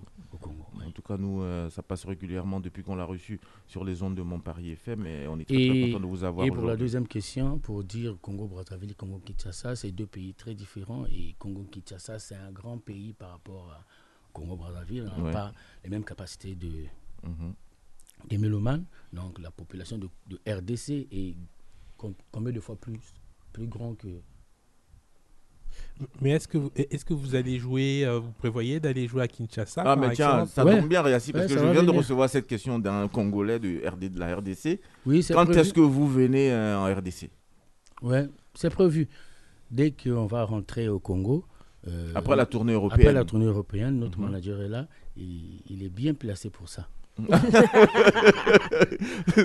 [0.47, 0.65] Congo.
[0.87, 4.15] En tout cas, nous, euh, ça passe régulièrement depuis qu'on l'a reçu sur les ondes
[4.15, 6.77] de Montparis FM et on est très, très content de vous avoir et pour la
[6.77, 11.07] deuxième question, pour dire Congo-Brazzaville et Congo-Kinshasa, c'est deux pays très différents.
[11.07, 13.85] Et Congo-Kinshasa, c'est un grand pays par rapport à
[14.33, 15.11] Congo-Brazzaville.
[15.17, 15.33] On n'a Ouais.
[15.33, 15.53] pas
[15.85, 16.71] les mêmes capacités de,
[17.25, 17.55] Mhm.
[18.29, 18.85] des mélomanes.
[19.13, 21.35] Donc la population de, de RDC est
[21.97, 23.01] com- combien de fois plus,
[23.53, 24.09] plus grand que...
[26.21, 29.29] Mais est-ce que, vous- est-ce que vous allez jouer, euh, vous prévoyez d'aller jouer à
[29.29, 30.79] Kinshasa Ah, mais tiens, exemple ça Ouais.
[30.79, 33.81] tombe bien, Réassi, parce Ouais, que je viens de recevoir cette question d'un Congolais de,
[33.89, 34.81] RD, de la RDC.
[35.07, 37.31] Oui, c'est Quand est-ce que vous venez euh, en RDC
[38.03, 39.09] Ouais, c'est prévu.
[39.71, 41.45] Dès qu'on va rentrer au Congo...
[41.89, 44.25] euh, Après la tournée Après européenne la tournée européenne, notre Mhm.
[44.27, 44.87] manager est là.
[45.17, 46.89] Il, il est bien placé pour ça.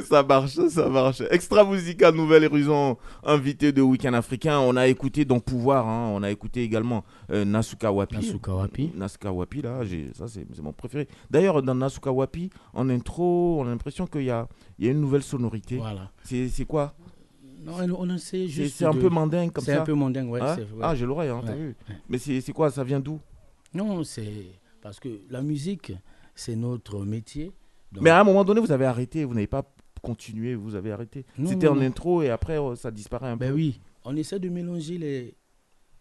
[0.09, 1.21] ça marche, ça marche.
[1.31, 4.59] Extra Musica, Nouvelle Horizon, invité de Week-end Africain.
[4.59, 6.09] On a écouté donc Pouvoir, hein.
[6.13, 8.15] on a écouté également euh, Nasuka Wapi.
[8.15, 8.91] Nasuka Wapi.
[8.95, 9.79] Nasuka Wapi, là,
[10.13, 11.07] ça c'est c'est mon préféré.
[11.29, 14.47] D'ailleurs, dans Nasuka Wapi, en intro, on a l'impression qu'il y a,
[14.77, 15.77] il y a une nouvelle sonorité.
[15.77, 16.11] Voilà.
[16.23, 16.93] C'est c'est quoi?
[17.63, 18.77] Non, on C'est juste.
[18.77, 20.41] c'est un de- peu mandingue comme C'est ça un peu mandingue, ouais.
[20.41, 20.55] Hein?
[20.55, 20.79] c'est- ouais.
[20.81, 21.95] Ah, j'ai l'oreille, hein, t'as vu ouais.
[22.09, 22.71] Mais c'est c'est quoi?
[22.71, 23.19] Ça vient d'où?
[23.73, 24.47] Non, c'est
[24.81, 25.93] parce que la musique,
[26.33, 27.51] c'est notre métier.
[27.91, 29.63] Donc- Mais à un moment donné, vous avez arrêté, vous n'avez pas
[30.01, 31.25] continué, vous avez arrêté.
[31.45, 33.55] C'était en intro et après, oh, ça disparaît un Ben peu.
[33.55, 35.35] oui, on essaie de mélanger les,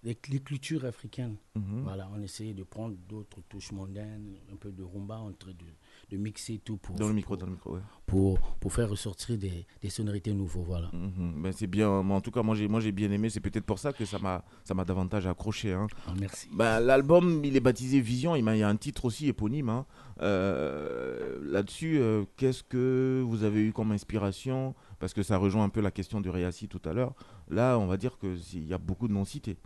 [0.03, 1.37] les, les cultures africaines.
[1.55, 1.83] Mhm.
[1.83, 5.67] Voilà, on essaie de prendre d'autres touches mondaines, un peu de rumba, en train de,
[6.11, 7.81] de mixer tout pour, Dans le micro, pour, dans le micro, ouais.
[8.07, 10.63] pour, pour faire ressortir des, des sonorités nouveaux.
[10.63, 10.89] Voilà.
[10.95, 11.43] Mhm.
[11.43, 13.29] Ben, c'est bien, mais en tout cas, moi j'ai, moi j'ai bien aimé.
[13.29, 14.43] C'est peut-être pour ça que ça m'a,
[14.87, 15.75] davantage accroché.
[15.75, 15.89] hein.
[16.07, 16.49] Ah, merci.
[16.55, 18.35] Ben, l'album, il est baptisé Vision.
[18.35, 19.69] Il y a un titre aussi éponyme.
[19.69, 19.85] hein.
[20.23, 24.75] Euh, là-dessus, euh, qu'est-ce que vous avez eu comme inspiration?
[24.99, 27.15] Parce que ça rejoint un peu la question de Réassi tout à l'heure.
[27.49, 29.57] Là, on va dire qu'il y a beaucoup de noms cités.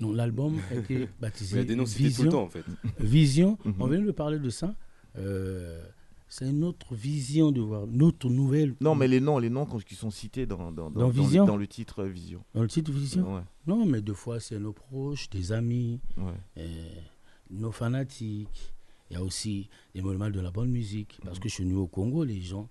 [0.00, 2.24] Donc l'album a été Mais il baptisé y a des noms cités tout Vision.
[2.24, 2.64] le temps en fait.
[3.00, 3.74] Vision, Mhm.
[3.80, 4.74] on vient de parler de ça.
[5.16, 5.82] Euh,
[6.28, 8.74] c'est une autre vision de voir, notre nouvelle.
[8.82, 11.56] Non, mais les noms, les noms qui sont cités dans, dans, Dans le- Vision dans
[11.56, 12.44] le titre Vision.
[12.54, 13.34] Dans le titre Vision?
[13.36, 16.24] Ouais, Non, mais deux fois, c'est nos proches, des amis, ouais.
[16.58, 16.84] euh,
[17.50, 18.74] nos fanatiques.
[19.10, 21.20] Il y a aussi des moments de la bonne musique.
[21.24, 22.68] Parce que chez nous au Congo, les gens,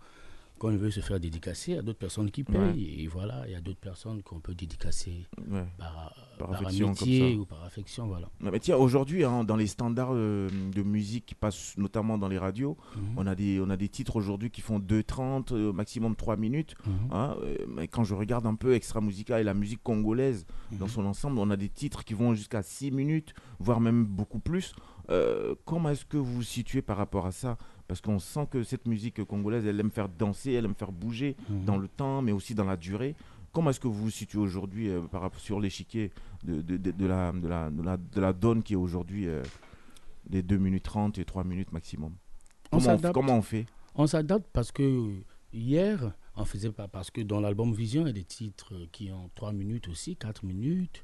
[0.60, 2.58] quand ils veulent se faire dédicacer, il y a d'autres personnes qui payent.
[2.58, 3.04] Ouais.
[3.04, 5.66] Et voilà, il y a d'autres personnes qu'on peut dédicacer ouais.
[5.78, 8.08] par, Par par affection, comme amitié ou par affection.
[8.08, 8.30] Voilà.
[8.40, 12.38] Mais tiens, aujourd'hui, hein, dans les standards euh, de musique qui passent notamment dans les
[12.38, 13.02] radios, Mhm.
[13.18, 16.76] on, a des, on a des titres aujourd'hui qui font 2,30, euh, maximum 3 minutes.
[16.86, 16.94] Mhm.
[17.12, 20.86] hein, euh, mais quand je regarde un peu Extra Musica et la musique congolaise dans
[20.86, 20.92] Mhm.
[20.92, 24.74] son ensemble, on a des titres qui vont jusqu'à 6 minutes, voire même beaucoup plus.
[25.10, 27.58] Euh, comment est-ce que vous vous situez par rapport à ça?
[27.88, 31.36] Parce qu'on sent que cette musique congolaise, elle aime faire danser, elle aime faire bouger
[31.50, 31.66] Mhm.
[31.66, 33.16] dans le temps, mais aussi dans la durée.
[33.54, 35.02] Comment est-ce que vous vous situez aujourd'hui euh,
[35.38, 36.12] sur l'échiquier
[36.44, 39.42] de, de, de, de la, de, la, de, donne qui est aujourd'hui euh,
[40.30, 42.14] des 2 minutes 30 et 3 minutes maximum?
[42.72, 43.66] On comment on, comment on fait?
[43.96, 45.14] On s'adapte parce que
[45.54, 46.88] hier, on faisait pas.
[46.90, 50.18] Parce que dans l'album Vision, il y a des titres qui ont 3 minutes aussi,
[50.18, 51.04] 4 minutes.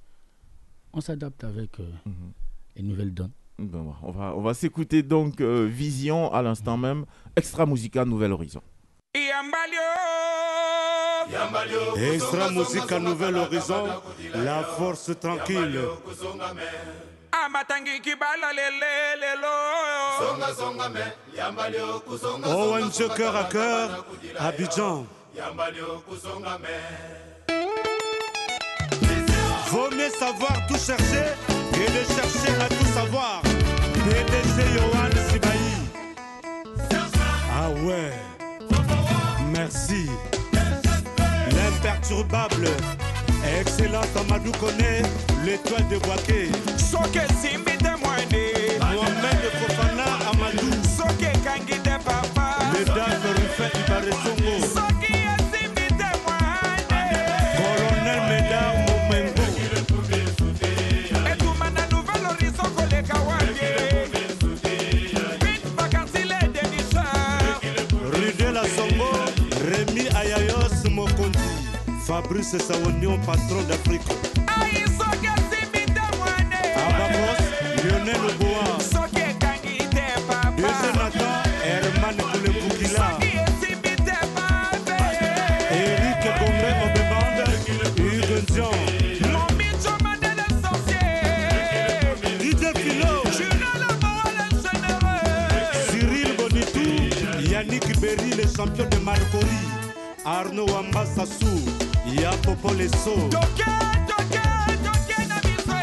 [0.92, 2.34] On s'adapte avec euh, Mhm.
[2.76, 3.32] les nouvelles donnes.
[3.60, 8.32] Bon, on va, on va s'écouter donc euh, Vision à l'instant même, extra musical Nouvel
[8.32, 8.62] Horizon.
[11.96, 13.88] Extra Musica Nouvel Horizon,
[14.34, 15.80] la force tranquille.
[21.38, 24.06] yambali okusonga ONG cœur à cœur,
[24.40, 25.06] Abidjan.
[29.68, 31.53] Vaut mieux savoir tout chercher
[31.86, 33.42] que de chercher à tout savoir.
[34.06, 35.66] PDG Johan Sibaï.
[37.52, 38.12] Ah ouais.
[39.52, 40.08] Merci.
[41.56, 42.68] L'imperturbable.
[43.60, 45.02] Excellent Amadou connaît
[45.46, 46.50] l'étoile de Boaké.
[46.78, 48.46] soke simbi mwene
[48.80, 50.72] Mohamed Fofana Amadou.
[50.98, 54.56] soke kangi te papa Le DAF Rufin Ibaresongo.
[54.60, 54.63] soki
[72.14, 74.06] Fabrice Sawonion, patron d'Afrique.
[74.46, 77.40] ai soki esimbi te mwene Abamos,
[77.84, 78.83] Lionel Oboa.
[102.44, 103.14] Yapopo Lesso.
[103.30, 103.64] Toke,
[104.08, 104.44] toke,
[104.84, 105.76] toke na biso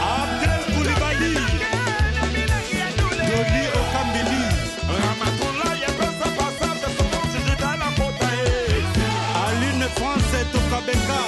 [0.00, 1.34] Abdel Koulibaly.
[3.28, 4.42] Dodi Okambili.
[4.88, 8.28] Ramatula yepesa pasante somo jijita la kota
[9.44, 11.20] Aline France Tokabeka.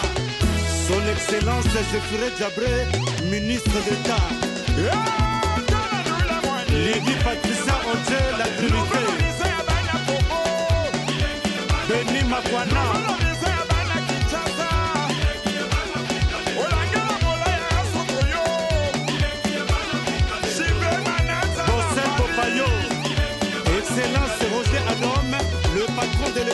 [0.87, 2.87] Son Excellence Zéphiré Diabré,
[3.31, 4.25] ministre d'État.
[6.71, 7.77] Lydie Patricia
[8.39, 9.03] la Trinité.
[11.87, 13.24] Béni Makwana.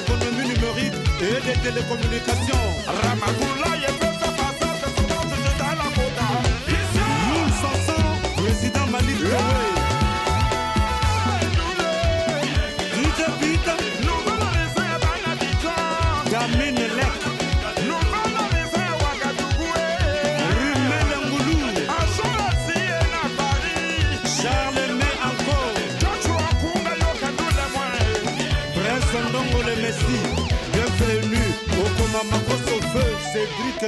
[0.00, 2.56] L'économie numérique et des télécommunications.
[3.82, 3.99] Youn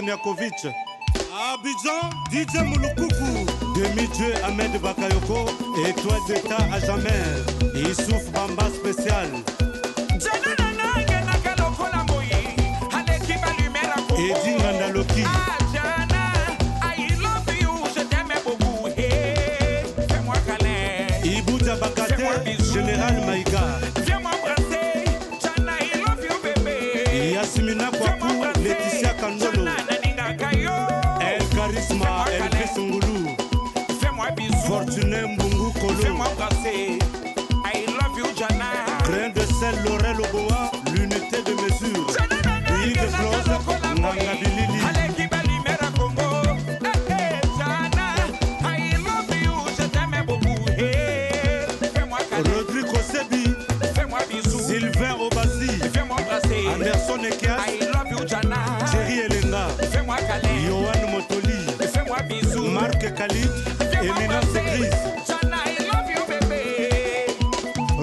[0.00, 0.66] Niakovic.
[1.52, 5.50] Abidjan, DJ Mouloukoufou, demi-dieu Ahmed Bakayoko,
[5.86, 7.22] étoile d'état à jamais,
[7.74, 9.28] Issouf Bamba spécial,
[63.22, 63.50] Khalid
[64.02, 64.90] et Minance Grise.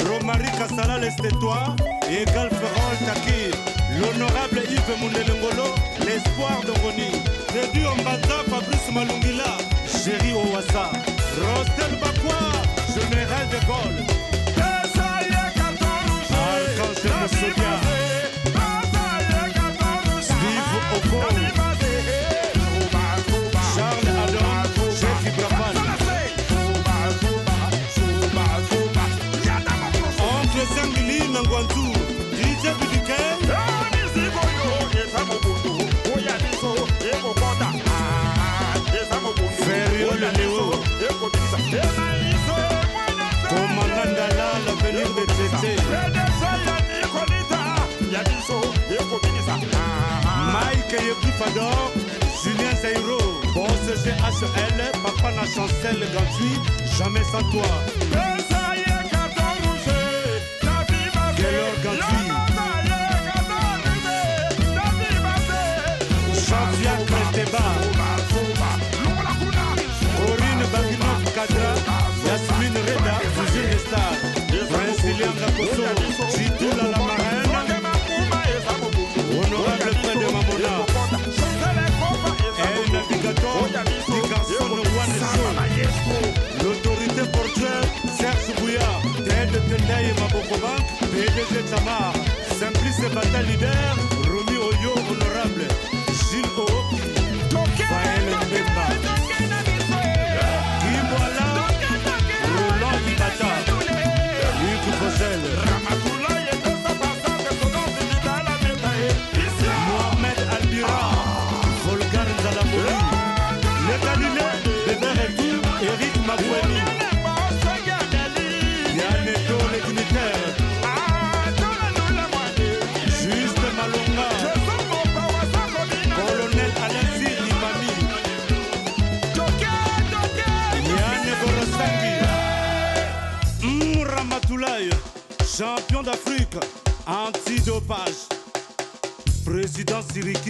[0.08, 1.76] Romaric Kassala, laisse-toi
[2.10, 2.59] et Galfa.
[50.90, 51.92] Mike Yekifador,
[52.44, 53.20] Julien Zairo,
[53.54, 56.60] Boss GHL, Papa na Chancel Gantui,
[56.98, 58.29] jamais sans toi.
[91.60, 92.14] PDG Tamar.
[92.58, 93.96] Simplice Bata leader.
[94.28, 95.68] Romy Oyo honorable.
[96.30, 97.84] Gilles Ooki.
[97.90, 98.99] Faël Mbemba.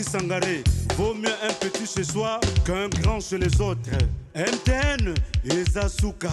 [0.10, 0.64] Sangaré,
[0.95, 3.91] vaut mieux un petit chez soi qu'un grand chez les autres.
[4.36, 5.14] MTN
[5.45, 6.32] et Zasuka.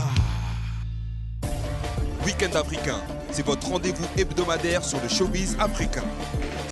[2.24, 3.01] Week-end africain,
[3.31, 6.05] c'est votre rendez-vous hebdomadaire sur le showbiz africain.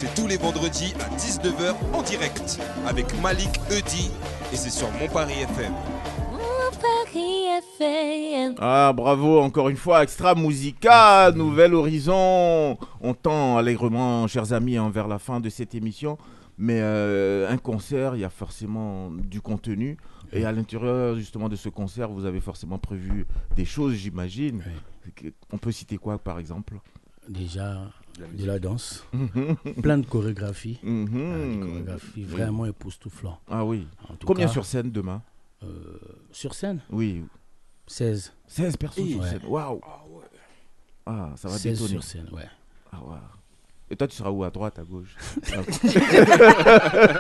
[0.01, 4.11] C'est tous les vendredis à 19h en direct avec Malik Eudi
[4.51, 5.75] et c'est sur Mon Paris FM.
[8.59, 12.79] Ah, bravo, encore une fois, Extra Musica, Nouvel Horizon.
[13.03, 16.17] On tend allègrement, chers amis, hein, vers la fin de cette émission.
[16.57, 19.97] Mais euh, un concert, il y a forcément du contenu.
[20.33, 23.27] Et à l'intérieur, justement, de ce concert, vous avez forcément prévu
[23.57, 24.63] des choses, j'imagine.
[25.53, 26.79] On peut citer quoi, par exemple?
[27.29, 27.91] Déjà,
[28.37, 29.05] de la danse,
[29.83, 30.79] plein de chorégraphies.
[30.83, 31.09] Mhm.
[31.15, 32.25] Ah, des chorégraphies Oui.
[32.25, 33.41] vraiment époustouflantes.
[33.49, 33.87] Ah oui.
[34.27, 35.23] Combien cas, sur scène demain?
[35.63, 35.99] euh,
[36.31, 36.81] Sur scène?
[36.91, 37.25] Oui.
[37.87, 38.33] 16.
[38.47, 39.41] 16 personnes sur scène.
[39.47, 39.81] Waouh
[41.07, 41.89] Ah, ça va 16 détonner.
[42.01, 42.49] sur scène, ouais.
[42.93, 43.17] Ah, ouais.
[43.91, 45.15] Et toi, tu seras où À droite, à gauche?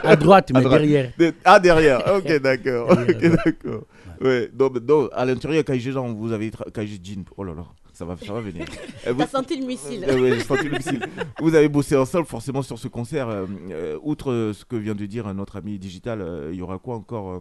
[0.03, 1.13] À droite, mais derrière.
[1.19, 2.01] De- Ah, derrière.
[2.17, 2.91] Ok, d'accord.
[2.91, 3.83] Ok, d'accord.
[4.21, 4.49] Ouais.
[4.53, 7.25] Donc, donc, à l'intérieur, Kaiji Jean, vous avez tra- Kaiji Jean.
[7.37, 8.65] Oh là là, ça va, ça va venir.
[9.07, 10.05] Vous- T'as senti le missile.
[10.09, 11.01] Euh, ouais, j'ai senti le missile.
[11.41, 13.29] Vous avez bossé ensemble forcément sur ce concert.
[13.29, 16.79] euh, euh, outre ce que vient de dire notre ami digital, euh, il y aura
[16.79, 17.41] quoi encore euh,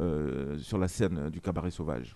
[0.00, 2.14] euh, sur la scène du cabaret sauvage?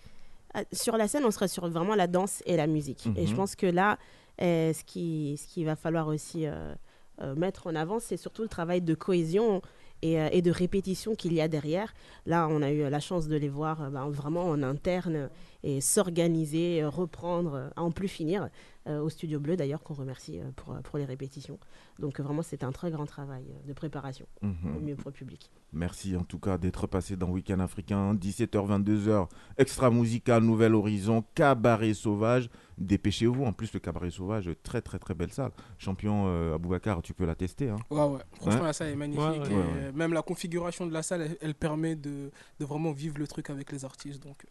[0.54, 3.06] Ah, Sur la scène, on sera sur vraiment la danse et la musique.
[3.16, 3.36] Et je Mhm.
[3.36, 3.98] pense que là,
[4.40, 6.74] euh, ce qui qu'il va falloir aussi euh,
[7.22, 9.62] euh, mettre en avant, c'est surtout le travail de cohésion
[10.02, 11.94] et, euh, et de répétition qu'il y a derrière.
[12.26, 15.30] Là, on a eu la chance de les voir ben, vraiment en interne
[15.62, 18.50] et s'organiser, reprendre, en plus finir,
[18.86, 21.58] au Studio Bleu d'ailleurs, qu'on remercie euh, pour, euh, pour les répétitions.
[21.98, 24.76] Donc euh, vraiment, c'est un très grand travail euh, de préparation, Mhm.
[24.76, 25.50] au mieux pour le public.
[25.72, 29.28] Merci en tout cas d'être passé dans Week-end africain, 17h, 22h,
[29.58, 32.48] extra musical, Nouvel Horizon, Cabaret Sauvage.
[32.78, 35.50] Dépêchez-vous, en plus le Cabaret Sauvage, très très très belle salle.
[35.78, 37.70] Champion euh, Aboubacar, tu peux la tester.
[37.70, 38.20] Hein Ouais, ouais.
[38.34, 39.22] Franchement, la salle est magnifique.
[39.24, 39.50] Ouais, ouais.
[39.50, 42.30] et, Ouais, euh, Même la configuration de la salle, elle, elle permet de,
[42.60, 44.22] de vraiment vivre le truc avec les artistes.
[44.22, 44.48] Donc, euh,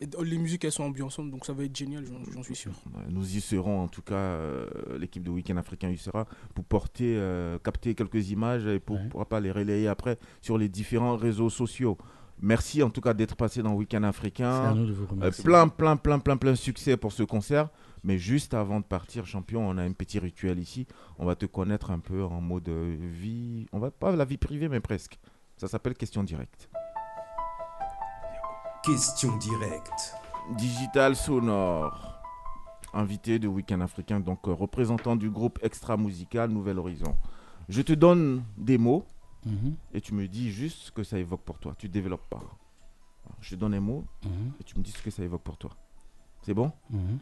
[0.00, 2.72] et les musiques, elles sont ambiançantes, donc ça va être génial, j'en suis sûr.
[2.94, 4.66] Ouais, Nous y serons en tout cas, euh,
[4.98, 9.26] l'équipe de Week-end africain y sera, pour porter, euh, capter quelques images et pour, pourra
[9.26, 11.98] pas les relayer après sur les différents réseaux sociaux.
[12.42, 14.62] Merci en tout cas d'être passé dans Week-end africain.
[14.62, 15.44] C'est à nous de vous Euh, remercier.
[15.44, 17.68] plein, plein, plein, plein, plein de succès pour ce concert.
[18.02, 20.86] Mais juste avant de partir, champion, on a un petit rituel ici.
[21.18, 23.66] On va te connaître un peu en mode vie.
[23.72, 25.18] On va pas la vie privée, mais presque.
[25.58, 26.70] Ça s'appelle question directe.
[28.82, 30.14] Question directe.
[30.56, 32.16] Digital sonore.
[32.92, 37.16] Invité de Week-end africain, donc euh, représentant du groupe Extra Musical Nouvel Horizon.
[37.68, 39.04] Je te donne des mots
[39.46, 39.74] Mhm.
[39.94, 41.74] et tu me dis juste ce que ça évoque pour toi.
[41.78, 42.40] Tu développes pas.
[43.40, 44.52] Je te donne un mot Mhm.
[44.60, 45.70] et tu me dis ce que ça évoque pour toi.
[46.42, 46.72] C'est bon?
[46.90, 47.18] Mhm.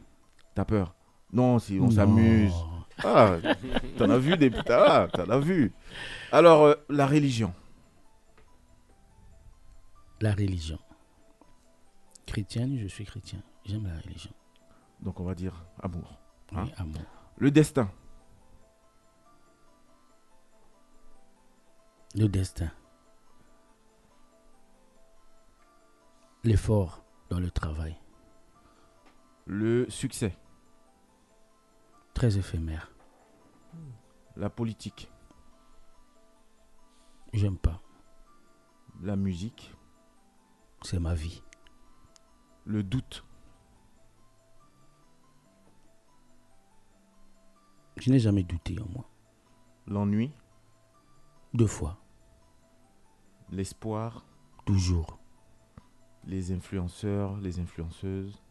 [0.55, 0.95] T'as peur?
[1.33, 2.55] Non, si on s'amuse.
[3.05, 3.37] Ah,
[3.99, 5.73] t'en as vu des ah, t'en as vu.
[6.33, 7.53] Alors, euh, la religion.
[10.21, 10.79] La religion.
[12.33, 13.41] Chrétienne, je suis chrétien.
[13.65, 14.31] J'aime la religion.
[15.01, 16.19] Donc, on va dire amour.
[16.53, 16.65] hein.
[16.65, 17.01] Oui, amour.
[17.39, 17.91] Le destin.
[22.15, 22.71] Le destin.
[26.45, 27.97] L'effort dans le travail.
[29.47, 30.37] Le succès.
[32.13, 32.93] Très éphémère.
[34.37, 35.11] La politique.
[37.33, 37.81] J'aime pas.
[39.01, 39.75] La musique.
[40.83, 41.43] C'est ma vie
[42.69, 43.25] le doute.
[47.97, 49.09] Je n'ai jamais douté en moi.
[49.87, 50.31] L'ennui
[51.55, 51.99] Deux fois.
[53.51, 54.27] L'espoir
[54.67, 55.19] Toujours.
[56.27, 58.43] Les influenceurs, les influenceuses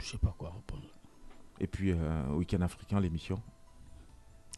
[0.00, 0.88] Je sais pas quoi répondre.
[1.60, 3.40] Et puis, euh, Week-end africain, l'émission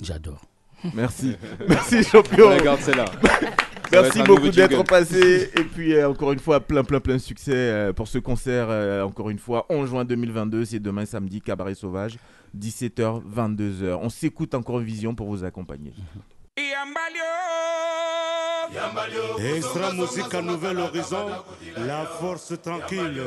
[0.00, 0.46] J'adore.
[0.94, 1.36] Merci.
[1.68, 2.48] Merci, champion.
[2.50, 3.04] Regarde, c'est là.
[3.92, 5.50] Merci un beaucoup d'être passé.
[5.56, 8.66] Et puis, euh, encore une fois, plein, plein, plein de succès euh, pour ce concert.
[8.70, 10.64] euh, encore une fois, 11 juin 2022.
[10.64, 12.18] C'est demain samedi, Cabaret Sauvage,
[12.56, 13.98] 17h, 22h.
[14.00, 15.92] On s'écoute encore vision pour vous accompagner.
[19.56, 21.26] Extra musique à Nouvel Horizon,
[21.76, 23.22] la force tranquille.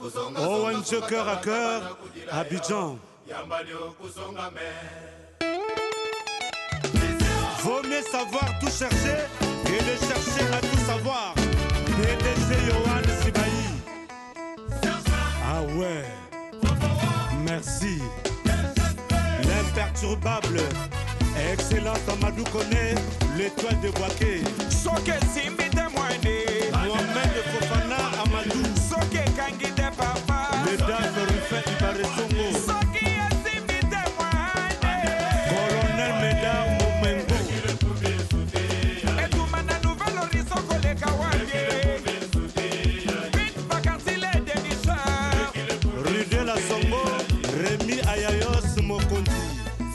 [0.00, 1.98] kusonga ONG cœur à cœur,
[2.30, 2.98] Abidjan.
[3.28, 4.68] Yambalio kusonga me
[7.62, 9.24] Vaut mieux savoir tout chercher
[9.64, 11.34] que de chercher à tout savoir.
[11.96, 13.58] PDG Johan Sibaï.
[15.42, 16.04] Ah ouais.
[17.42, 18.02] Merci.
[19.48, 20.60] L'imperturbable.
[21.52, 22.94] Excellent Amadou connaît
[23.38, 24.42] l'étoile de Boaké.
[24.70, 26.36] soke simbi mwene
[26.70, 28.62] Mohamed Fofana Amadou.
[28.88, 30.76] soke kangi te papa Le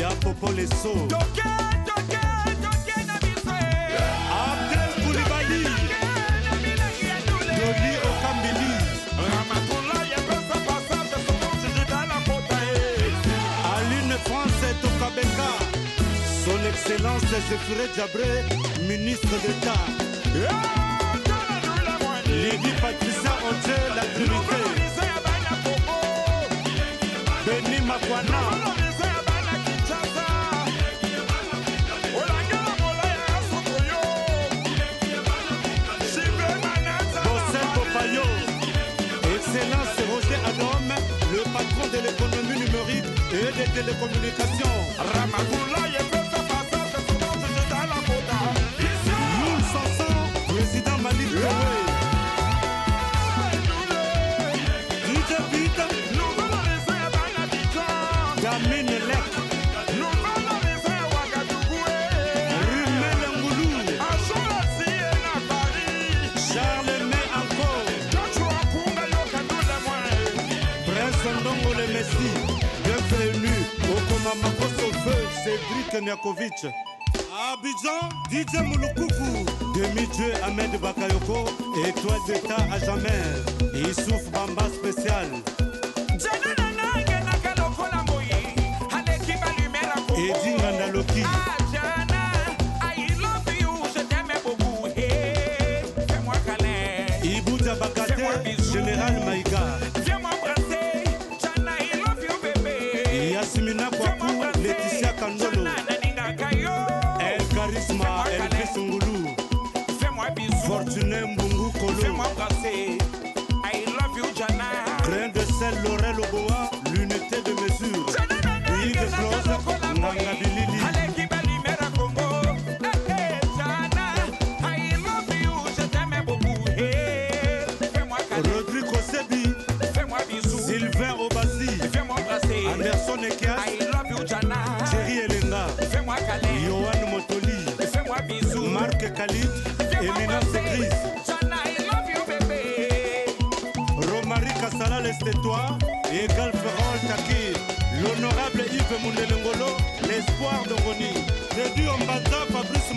[0.00, 0.32] Toke
[3.06, 3.52] na biso
[4.32, 5.62] Abdel Koulibaly.
[7.58, 8.72] Dodi Okambili.
[13.74, 15.50] Aline France Tokabeka.
[16.44, 18.32] Son Excellence Geoffrey Diabré,
[18.88, 19.84] ministre d'État.
[22.26, 24.60] Lydie Patricia Onche, la Trinité.
[27.44, 28.89] Béni Makwana.
[39.52, 40.78] Excellence Roger Adam,
[41.32, 44.70] le patron de l'économie numérique et des télécommunications.
[75.50, 76.66] Cédric Niakovic.
[77.52, 79.44] Abidjan, DJ Mouloukoufou,
[79.74, 81.48] demi-dieu Ahmed Bakayoko,
[81.88, 85.26] étoile d'état à jamais, Issouf Bamba spécial.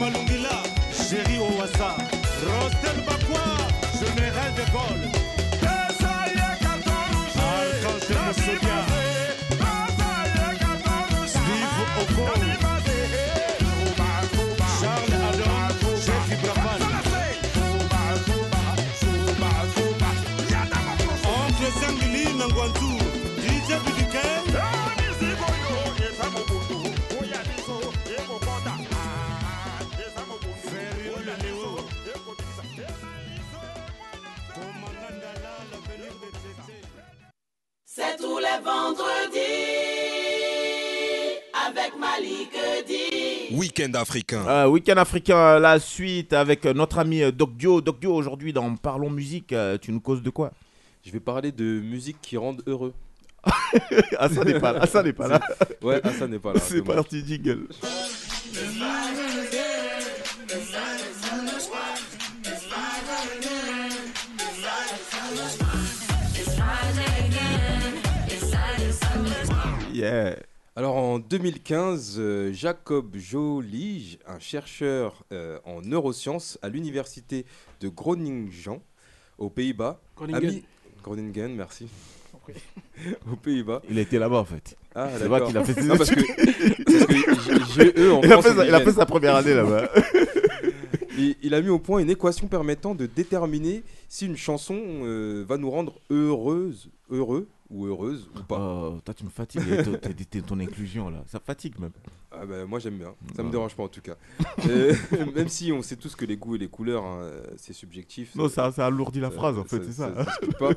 [0.03, 1.95] Malungila, Chéri Owassa,
[2.43, 3.45] Rostel Bakwa,
[4.01, 5.07] Général de Gaulle,
[7.55, 8.92] Archange Moussodia,
[41.77, 42.51] avec Malik.
[43.51, 44.45] Week-end africain.
[44.47, 47.81] Euh, Week-end africain, la suite avec notre ami euh, Doc Dio.
[47.81, 50.51] Doc Dio, aujourd'hui dans Parlons Musique, euh, tu nous causes de quoi?
[51.05, 52.93] Je vais parler de musique qui rend heureux.
[54.19, 54.79] Ah, ça n'est pas là.
[54.83, 55.41] Ah, ça n'est pas là.
[55.81, 56.59] Ouais, ah, ça n'est pas là.
[56.59, 57.67] C'est parti, jingle.
[69.91, 70.35] Yeah.
[70.75, 77.45] Alors en 2015, euh, Jacob Jolige, un chercheur euh, en neurosciences à l'université
[77.79, 78.49] de Groningen,
[79.37, 80.51] aux Pays-Bas, a Groningen.
[80.51, 80.63] mis
[81.03, 81.87] Groningen, merci.
[83.31, 83.83] aux Pays-Bas.
[83.87, 84.75] Il était là-bas en fait.
[84.95, 85.47] Ah, C'est vrai d'accord.
[85.49, 87.25] qu'il a fait ses Non, parce que, études.
[87.27, 88.95] parce que GE en il, a fait sa, c'est il a fait Liège.
[88.95, 89.89] sa première année là-bas.
[91.19, 95.45] Et il a mis au point une équation permettant de déterminer si une chanson euh,
[95.47, 98.57] va nous rendre heureuse, heureux ou heureuse ou pas.
[98.59, 101.23] Oh, toi, tu me fatigues avec ton, inclusion là.
[101.27, 101.91] Ça fatigue même.
[102.31, 103.47] Ah bah, moi j'aime bien, ça Ouais.
[103.47, 104.15] me dérange pas en tout cas.
[104.69, 104.95] Euh,
[105.35, 108.33] même si on sait tous que les goûts et les couleurs, hein, euh, c'est subjectif.
[108.35, 110.11] Non, ça, ça alourdit la phrase en fait, c'est ça.
[110.59, 110.71] pas.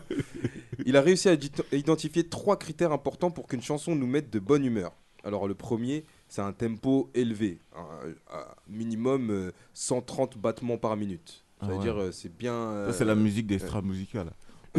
[0.85, 4.31] Il a réussi à ident- à identifier trois critères importants pour qu'une chanson nous mette
[4.31, 4.93] de bonne humeur.
[5.25, 11.45] Alors le premier, c'est un tempo élevé, un, un minimum euh, 130 battements par minute.
[11.61, 11.83] Ça Ah veut ouais.
[11.85, 12.87] dire euh, c'est bien.
[12.87, 14.31] Ça, c'est la euh, musique d'extra musicale.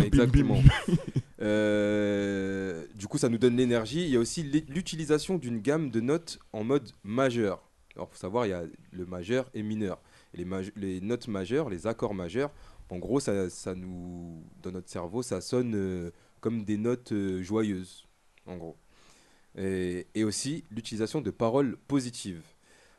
[0.03, 0.61] Exactement.
[1.39, 4.03] Euh, du coup, ça nous donne l'énergie.
[4.03, 7.69] Il y a aussi l'utilisation d'une gamme de notes en mode majeur.
[7.95, 10.01] Alors, faut savoir, il y a le majeur et mineur.
[10.33, 10.43] Et
[10.75, 12.51] les, notes majeures, les accords majeurs,
[12.89, 17.43] en gros, ça, ça nous, dans notre cerveau, ça sonne euh, comme des notes euh,
[17.43, 18.07] joyeuses,
[18.47, 18.75] en gros.
[19.57, 22.41] Et, et aussi l'utilisation de paroles positives.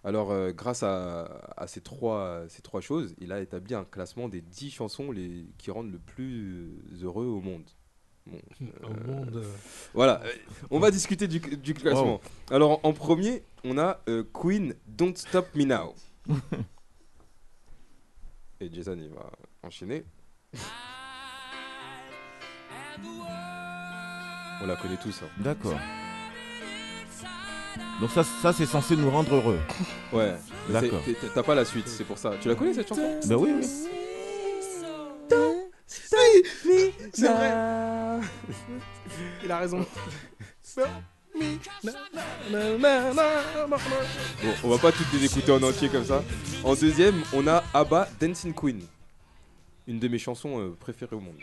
[0.04, 1.24] Alors, euh, grâce à,
[1.56, 5.46] à ces, trois, ces trois choses, il a établi un classement des 10 chansons les,
[5.58, 6.72] qui rendent le plus
[7.02, 7.64] heureux au monde.
[8.26, 8.38] Bon,
[8.84, 9.52] Au monde, euh.
[9.94, 10.32] Voilà, euh,
[10.70, 12.20] on va discuter du, du classement.
[12.50, 15.94] Alors, en, en premier, on a euh, Queen Don't Stop Me Now.
[18.60, 19.30] Et Jason, il va
[19.62, 20.04] enchaîner.
[24.60, 25.22] On la connaît tous.
[25.22, 25.28] hein.
[25.38, 25.78] D'accord.
[28.00, 29.58] Donc ça, ça c'est censé nous rendre heureux.
[30.12, 30.34] Ouais.
[30.70, 31.00] D'accord.
[31.34, 32.32] T'as pas la suite, c'est pour ça.
[32.40, 33.18] Tu la connais cette chanson?
[33.26, 33.66] Ben oui, oui.
[37.12, 38.20] C'est vrai.
[39.44, 39.84] Il a raison.
[40.76, 40.82] Bon,
[44.64, 46.22] on va pas toutes les écouter en entier comme ça.
[46.64, 48.82] En deuxième, on a ABBA Dancing Queen.
[49.86, 51.36] Une de mes chansons euh, préférées au monde.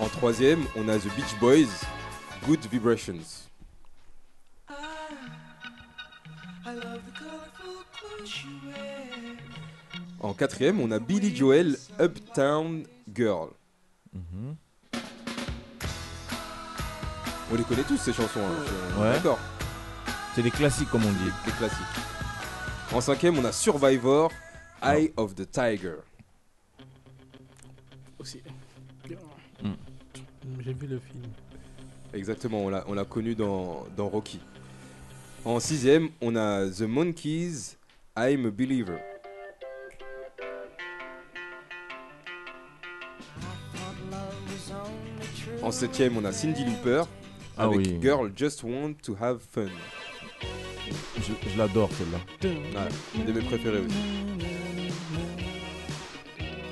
[0.00, 1.68] En troisième, on a The Beach Boys,
[2.46, 3.48] Good Vibrations.
[10.20, 12.84] En quatrième, on a Billy Joel, Uptown
[13.14, 13.48] Girl.
[14.12, 14.56] Mhm.
[17.52, 19.12] On les connaît tous ces chansons, hein, Ouais.
[19.14, 19.38] d'accord.
[20.34, 21.30] C'est des classiques comme on dit.
[21.44, 21.78] Des classiques.
[22.92, 24.30] En cinquième, on a Survivor,
[24.82, 25.96] Eye of the Tiger.
[28.18, 28.42] Aussi.
[30.64, 31.24] J'ai vu le film.
[32.12, 34.40] Exactement, on l'a, on l'a connu dans, dans Rocky.
[35.44, 37.76] En sixième, on a The Monkeys,
[38.16, 38.98] I'm a Believer.
[45.62, 47.02] En septième, on a Cindy Lauper
[47.56, 47.98] Ah avec oui.
[48.00, 49.68] Girl Just Want to Have Fun.
[51.16, 52.18] Je, je l'adore celle-là.
[52.42, 53.94] Ouais, une de mes préférées aussi.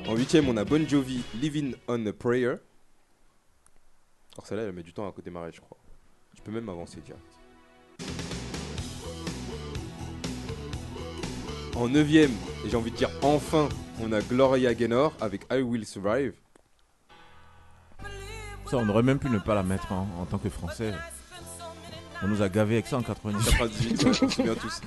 [0.09, 2.55] En huitième, on a Bon Jovi, Living on a Prayer.
[4.39, 5.77] Alors celle-là, elle met du temps à démarrer, je crois.
[6.37, 7.25] Tu peux même avancer direct.
[11.75, 12.31] En neuvième,
[12.65, 13.69] et j'ai envie de dire enfin,
[14.01, 16.35] on a Gloria Gaynor avec I Will Survive.
[18.71, 20.93] Ça, on aurait même pu ne pas la mettre hein, en tant que français.
[22.23, 23.45] On nous a gavé avec ça en 90.
[23.45, 24.81] 98, ouais, on se souvient tous.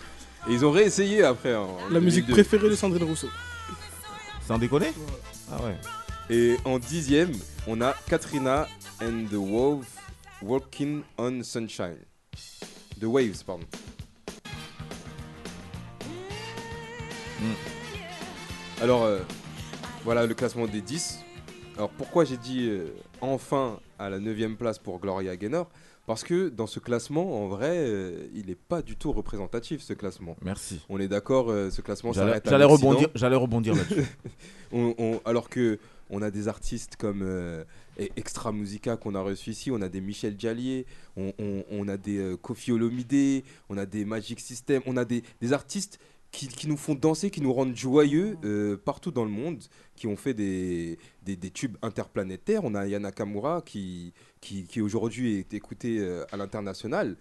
[0.47, 1.51] Et ils ont réessayé après.
[1.91, 2.33] La musique 2002.
[2.41, 3.27] préférée de Sandrine Rousseau.
[4.47, 4.93] Sans déconner
[5.51, 5.75] Ah ouais.
[6.31, 7.31] Et en dixième,
[7.67, 8.65] on a Katrina
[9.03, 9.97] and the Wolf
[10.41, 11.97] Walking on Sunshine.
[12.99, 13.65] The Waves, pardon.
[18.81, 19.19] Alors, euh,
[20.03, 21.19] voilà le classement des 10.
[21.77, 22.87] Alors, pourquoi j'ai dit euh,
[23.21, 25.69] enfin à la 9 place pour Gloria Gaynor?
[26.07, 29.93] Parce que dans ce classement, en vrai, euh, il n'est pas du tout représentatif, ce
[29.93, 30.35] classement.
[30.41, 30.79] Merci.
[30.89, 34.05] On est d'accord, ce classement s'arrête à j'allais rebondir- j'allais rebondir là-dessus.
[35.25, 35.77] Alors que
[36.11, 37.63] on a des artistes comme euh,
[37.99, 40.85] E- Extra Musica qu'on a reçu ici, on a des Michel Diallier,
[41.17, 45.53] on, a des euh, Kofi Olomide, on a des Magic System, on a des, des
[45.53, 45.99] artistes
[46.31, 49.63] qui, qui nous font danser, qui nous rendent joyeux euh, partout dans le monde,
[49.95, 52.63] qui ont fait des, des, des tubes interplanétaires.
[52.63, 57.17] On a Yana Kamura qui, qui, qui aujourd'hui est écouté euh, à l'international.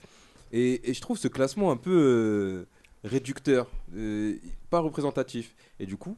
[0.53, 2.66] Et, je trouve ce classement un peu euh,
[3.05, 3.70] réducteur,
[4.68, 5.55] pas représentatif.
[5.78, 6.16] Et du coup,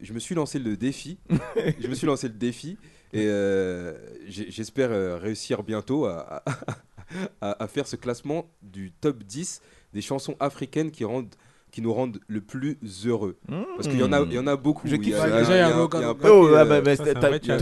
[0.00, 1.18] je me suis lancé le défi.
[1.80, 2.76] je me suis lancé le défi.
[3.12, 3.94] Et euh,
[4.28, 6.54] j'espère euh, réussir bientôt à, à-
[7.40, 9.60] à- à faire ce classement du top 10
[9.92, 11.34] des chansons africaines qui, rendent,
[11.72, 13.36] qui nous rendent le plus heureux.
[13.74, 14.86] Parce qu'il y, en a- il y en a beaucoup.
[14.86, 15.18] Je kiffe.
[15.20, 16.64] a- il y a- Déjà, il y a il y a un- Oh, euh, bah,
[16.64, 16.96] bah, vrai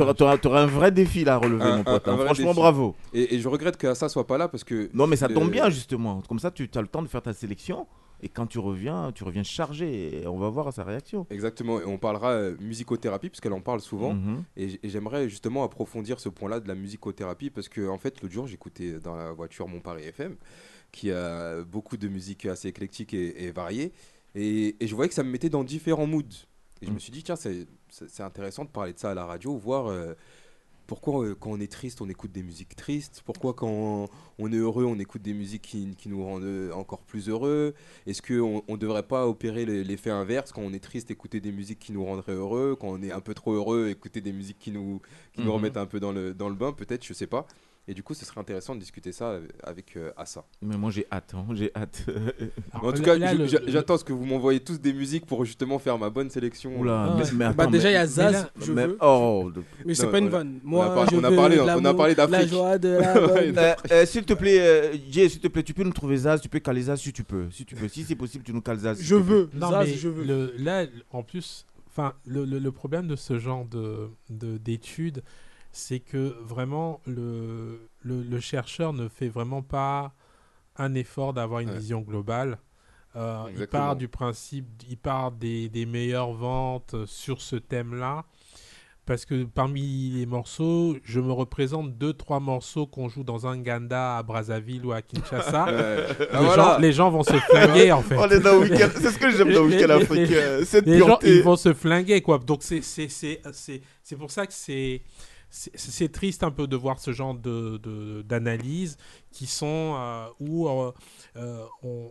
[0.04, 2.06] t'auras- un défi là à relever, Un- mon pote.
[2.06, 2.24] un- un hein.
[2.26, 2.60] Franchement, défi.
[2.60, 2.94] bravo.
[3.14, 4.90] Et, et je regrette que ça soit pas là parce que.
[4.92, 6.20] Non, mais ça tombe bien, justement.
[6.28, 7.86] Comme ça, tu as le temps de faire ta sélection.
[8.20, 10.22] Et quand tu reviens, tu reviens chargé.
[10.22, 11.26] Et on va voir sa réaction.
[11.30, 14.14] Exactement, et on parlera euh, musicothérapie, puisqu'elle en parle souvent.
[14.14, 14.44] Mhm.
[14.56, 18.46] Et, j'aimerais justement approfondir ce point-là de la musicothérapie, parce que en fait, l'autre jour,
[18.46, 20.36] j'écoutais dans la voiture mon Paris FM,
[20.90, 23.92] qui a beaucoup de musique assez éclectique et, et variée.
[24.34, 26.46] Et, et je voyais que ça me mettait dans différents moods.
[26.80, 26.94] Et je Mm.
[26.94, 30.14] me suis dit, tiens, c'est intéressant de parler de ça à la radio, voir euh,
[30.88, 34.08] pourquoi euh, quand on est triste, on écoute des musiques tristes, pourquoi quand
[34.38, 37.74] on est heureux, on écoute des musiques qui, qui nous rendent euh, encore plus heureux?
[38.06, 40.50] Est-ce qu'on ne devrait pas opérer le- l'effet inverse?
[40.50, 43.20] Quand on est triste, écouter des musiques qui nous rendraient heureux, quand on est un
[43.20, 45.00] peu trop heureux, écouter des musiques qui nous,
[45.34, 45.54] qui nous Mhm.
[45.56, 47.46] remettent un peu dans le, dans le bain, peut-être, je sais pas.
[47.90, 50.44] Et du coup, ce serait intéressant de discuter ça euh, avec euh, Assa.
[50.60, 51.32] Mais moi, j'ai hâte.
[51.34, 52.04] hein, J'ai hâte.
[52.06, 54.92] Alors, Mais en tout là- cas, je- le- j'attends ce que vous m'envoyez tous des
[54.92, 56.78] musiques pour justement faire ma bonne sélection.
[56.78, 58.86] Oula, Ah mais, mais Bah, attends, déjà, il y mais- a Zaz, là- je mais-
[58.88, 58.98] veux.
[59.00, 60.60] oh, de- Mais c'est pas une vanne.
[60.64, 62.48] on Moi, a par- je on a veux parlé- on a parlé La d'Afrique.
[62.50, 63.58] joie de la bonne.
[63.58, 66.42] Euh, euh, s'il te plaît, euh, Jay, s'il te plaît, tu peux nous trouver Zaz,
[66.42, 67.46] tu peux caler Zaz si tu peux.
[67.50, 68.98] Si tu peux, si c'est possible, tu nous cales Zaz.
[69.00, 69.48] Je veux.
[69.54, 70.24] Non, Zaz, mais je veux.
[70.24, 75.22] le- là, en plus, enfin, le, le- le problème de ce genre de de- d'études,
[75.72, 80.12] c'est que vraiment le, le, le chercheur ne fait vraiment pas
[80.76, 81.78] un effort d'avoir une Ouais.
[81.78, 82.58] vision globale.
[83.16, 88.24] Euh, il part du principe, il part des, des meilleures ventes sur ce thème-là.
[89.06, 93.56] Parce que parmi les morceaux, je me représente deux, trois morceaux qu'on joue dans un
[93.56, 95.64] Ganda à Brazzaville ou à Kinshasa.
[95.72, 96.06] Ouais.
[96.18, 96.62] les, Ah, voilà.
[96.74, 98.16] gens, les gens vont se flinguer en fait.
[99.00, 100.60] C'est ce que j'aime dans le week-end africain.
[100.64, 102.38] Cette les gens, ils vont se flinguer, quoi.
[102.38, 102.80] Donc, c'est
[104.18, 105.00] pour ça que c'est,
[105.50, 108.96] c'est, triste un peu de voir ce genre de, de- d'analyses
[109.30, 110.92] qui sont euh, où euh,
[111.36, 111.64] euh,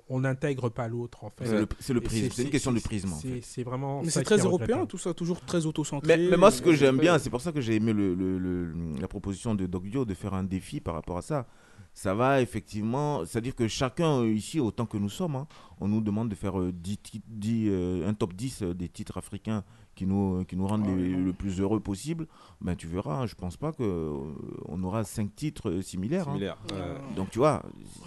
[0.09, 1.45] on n'intègre pas l'autre, en fait.
[1.79, 2.29] C'est le, prisme.
[2.31, 3.09] C'est une question de prisme.
[3.43, 4.01] C'est, vraiment.
[4.01, 6.17] Mais c'est très européen, tout ça, toujours très auto-centré.
[6.17, 8.37] Mais, mais moi, ce que j'aime bien, c'est pour ça que j'ai aimé le, le-
[8.39, 11.47] le- la proposition de Dogdio de faire un défi par rapport à ça.
[11.93, 15.47] Ça va effectivement, c'est-à-dire que chacun ici, autant que nous sommes, hein,
[15.79, 18.87] on nous demande de faire euh, 10 ti- 10, euh, un top 10 euh, des
[18.87, 19.63] titres africains
[19.97, 22.27] qui nous, qui nous rendent Ah les- oui, le plus heureux possible.
[22.61, 26.29] Ben, tu verras, je pense pas qu'on aura 5 titres euh, similaires.
[26.29, 26.33] hein.
[26.33, 26.57] Similaire.
[26.71, 27.15] Euh, Ouais.
[27.15, 27.63] Donc tu vois.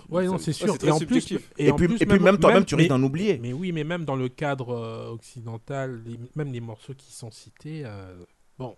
[0.08, 0.74] Ouais, non, c'est sûr.
[0.82, 1.32] et en plus.
[1.58, 3.38] Et en puis- plus, et puis même toi-même, tu risques d'en oublier.
[3.42, 7.30] Mais oui, mais même dans le cadre euh, occidental, les- même les morceaux qui sont
[7.30, 8.24] cités, euh,
[8.58, 8.76] bon,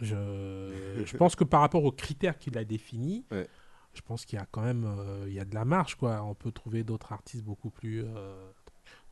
[0.00, 0.14] je,
[1.04, 3.46] je pense que par rapport aux critères qu'il a définis, Ouais.
[3.94, 6.22] je pense qu'il y a quand même euh, il y a de la marge, quoi.
[6.24, 8.02] On peut trouver d'autres artistes beaucoup plus.
[8.04, 8.50] euh,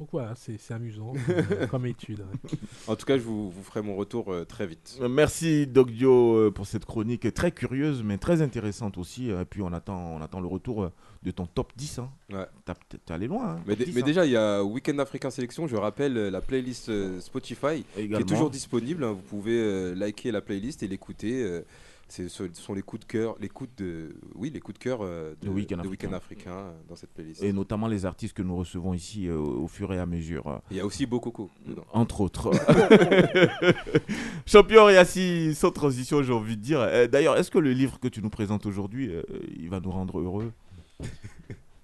[0.01, 1.13] Donc voilà, c'est c'est amusant
[1.59, 2.21] comme, comme étude.
[2.21, 2.51] ouais.
[2.89, 4.99] En tout cas, je vous, vous ferai mon retour euh, très vite.
[5.03, 9.31] Euh, Merci Dogdio euh, pour cette chronique très curieuse mais très intéressante aussi.
[9.31, 10.93] euh, Et puis on attend, on attend le retour euh,
[11.23, 11.99] de ton top 10.
[11.99, 12.11] Hein.
[12.33, 12.47] Ouais.
[12.65, 13.51] T'as- T'es allé loin.
[13.51, 14.05] hein, Mais, top dé- 10, mais hein.
[14.07, 15.67] déjà, il y a Weekend Africain Sélection.
[15.67, 19.05] Je rappelle euh, la playlist euh, Spotify qui est toujours disponible.
[19.05, 19.13] hein.
[19.13, 21.43] Vous pouvez euh, liker la playlist et l'écouter.
[22.11, 25.35] Ce sont les coups de cœur, les coups de, oui, les coups de cœur euh,
[25.41, 25.79] de, De Week-end
[26.13, 26.53] Africain.
[26.53, 27.43] Euh, dans cette playlist.
[27.43, 30.61] Et notamment les artistes que nous recevons ici euh, au fur et à mesure.
[30.71, 31.85] Il y a aussi Bokoko dedans.
[31.93, 32.51] entre autres.
[34.47, 37.09] Champion Yassi, sans transition, j'ai envie de dire.
[37.09, 39.23] D'ailleurs, est-ce que le livre que tu nous présentes aujourd'hui, euh,
[39.57, 40.53] il va nous rendre heureux?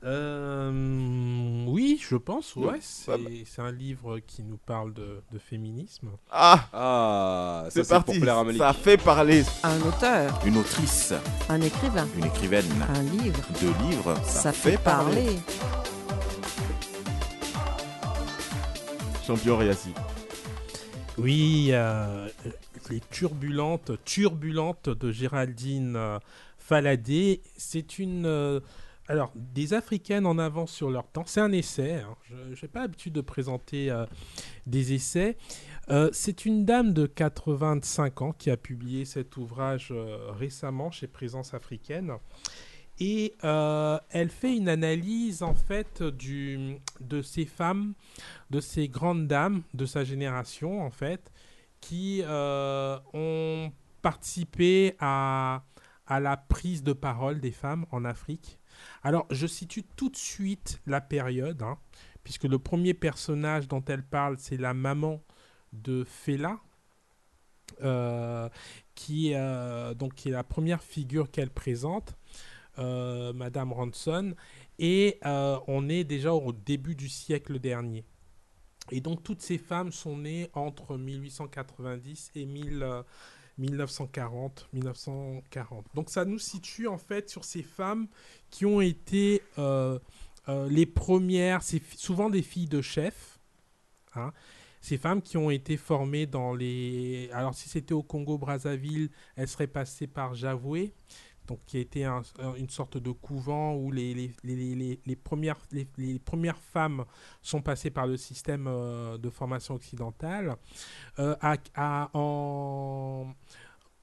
[0.07, 2.55] Euh, oui, je pense.
[2.55, 2.75] Ouais,
[3.09, 3.45] Ouais.
[3.45, 6.11] c'est un livre qui nous parle de, de féminisme.
[6.31, 8.61] Ah Ah, ça C'est pour parti, plaire à Malik.
[8.61, 9.43] ça fait parler.
[9.65, 11.13] Un auteur, Une autrice,
[11.49, 15.39] un écrivain, une écrivaine, un livre, deux livres, ça, fait parler.
[19.27, 19.59] Champion.
[21.19, 22.29] Oui, euh,
[22.91, 26.19] les turbulentes, turbulentes de Géraldine euh,
[26.59, 27.41] Faladé.
[27.57, 28.27] C'est une.
[28.27, 28.61] euh,
[29.09, 31.25] alors, des Africaines en avance sur leur temps.
[31.27, 31.95] C'est un essai.
[31.95, 32.17] hein.
[32.29, 34.05] Je n'ai pas l'habitude de présenter euh,
[34.67, 35.37] des essais.
[35.91, 41.07] Euh, c'est une dame de 85 ans qui a publié cet ouvrage euh, récemment chez
[41.07, 42.13] Présence africaine.
[42.99, 47.93] Et elle fait une analyse en fait de ces femmes,
[48.49, 51.31] de ces grandes dames de sa génération en fait,
[51.83, 55.63] qui ont participé à,
[56.07, 58.59] à la prise de parole des femmes en Afrique.
[59.03, 61.79] Alors je situe tout de suite la période, hein,
[62.25, 65.23] puisque le premier personnage dont elle parle, c'est la maman
[65.73, 66.61] de Fela,
[67.83, 68.49] euh,
[68.95, 72.17] qui, euh, donc, est la première figure qu'elle présente,
[72.79, 74.35] euh, Madame Ranson,
[74.79, 78.05] et on est déjà au début du siècle dernier.
[78.91, 83.03] Et donc toutes ces femmes sont nées entre 1890 et 1000, euh,
[83.59, 85.87] 1940, 1940.
[85.95, 88.07] Donc ça nous situe en fait sur ces femmes
[88.51, 89.99] qui ont été euh,
[90.49, 93.39] euh, les premières, c'est souvent des filles de chefs.
[94.15, 94.33] hein.
[94.81, 97.29] Ces femmes qui ont été formées dans les...
[97.33, 100.95] Alors si c'était au Congo-Brazzaville, elles seraient passées par Javoué,
[101.47, 105.59] donc qui un- un- une sorte de couvent où les, les, les, les- premières,
[105.97, 107.05] les premières femmes
[107.43, 110.57] sont passées par le système euh, de formation occidentale.
[111.19, 113.33] Euh, à- à- en-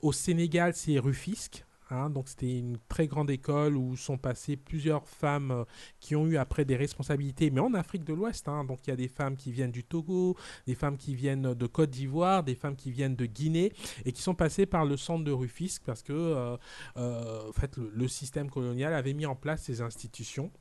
[0.02, 1.66] au Sénégal, c'est Rufisque.
[1.94, 5.64] Hein, donc c'était une très grande école où sont passées plusieurs femmes euh,
[6.00, 8.48] qui ont eu après des responsabilités, mais en Afrique de l'Ouest.
[8.48, 8.64] hein.
[8.66, 10.36] donc il y a des femmes qui viennent du Togo,
[10.68, 13.72] des femmes qui viennent de Côte d'Ivoire, des femmes qui viennent de Guinée
[14.06, 16.58] et qui sont passées par le centre de Rufisque parce que euh,
[16.98, 20.52] euh, le, le système colonial avait mis en place ces institutions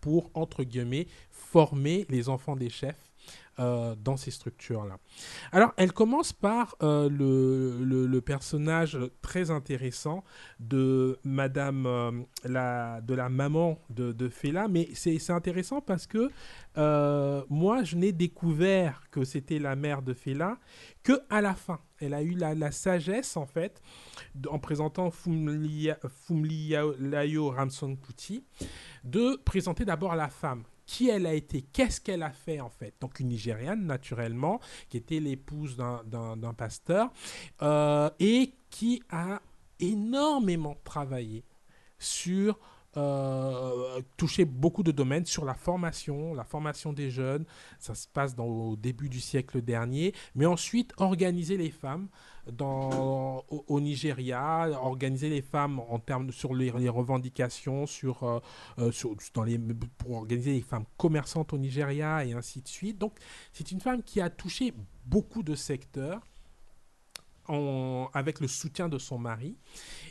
[0.00, 3.12] pour, entre guillemets, former les enfants des chefs
[3.58, 4.98] euh, dans ces structures-là.
[5.52, 10.24] Alors, elle commence par euh, le, personnage très intéressant
[10.58, 12.10] de Madame, euh,
[12.44, 16.30] la, de la maman de, de Fela, mais c'est intéressant parce que
[17.48, 20.58] moi, je n'ai découvert que c'était la mère de Fela
[21.04, 21.78] que à la fin.
[22.00, 23.80] Elle a eu la, sagesse, en fait,
[24.50, 28.44] en présentant Fumlia- Fumlilayo Ramson Kuti,
[29.04, 30.64] de présenter d'abord la femme.
[30.86, 32.94] Qui elle a été, qu'est-ce qu'elle a fait en fait.
[33.00, 37.10] Donc une Nigériane naturellement, qui était l'épouse d'un- pasteur,
[37.62, 39.40] euh, et qui a
[39.80, 41.44] énormément travaillé
[41.98, 42.58] sur
[42.96, 47.44] euh, toucher beaucoup de domaines sur la formation, la formation des jeunes.
[47.80, 50.14] Ça se passe dans, au début du siècle dernier.
[50.36, 52.08] Mais ensuite, organiser les femmes
[52.60, 58.40] au, Nigeria, organiser les femmes en termes sur les, revendications, euh,
[58.78, 59.58] euh, sur- dans les,
[59.98, 62.98] pour organiser les femmes commerçantes au Nigeria et ainsi de suite.
[62.98, 63.14] Donc,
[63.52, 64.72] c'est une femme qui a touché
[65.06, 66.20] beaucoup de secteurs.
[68.14, 69.58] avec le soutien de son mari.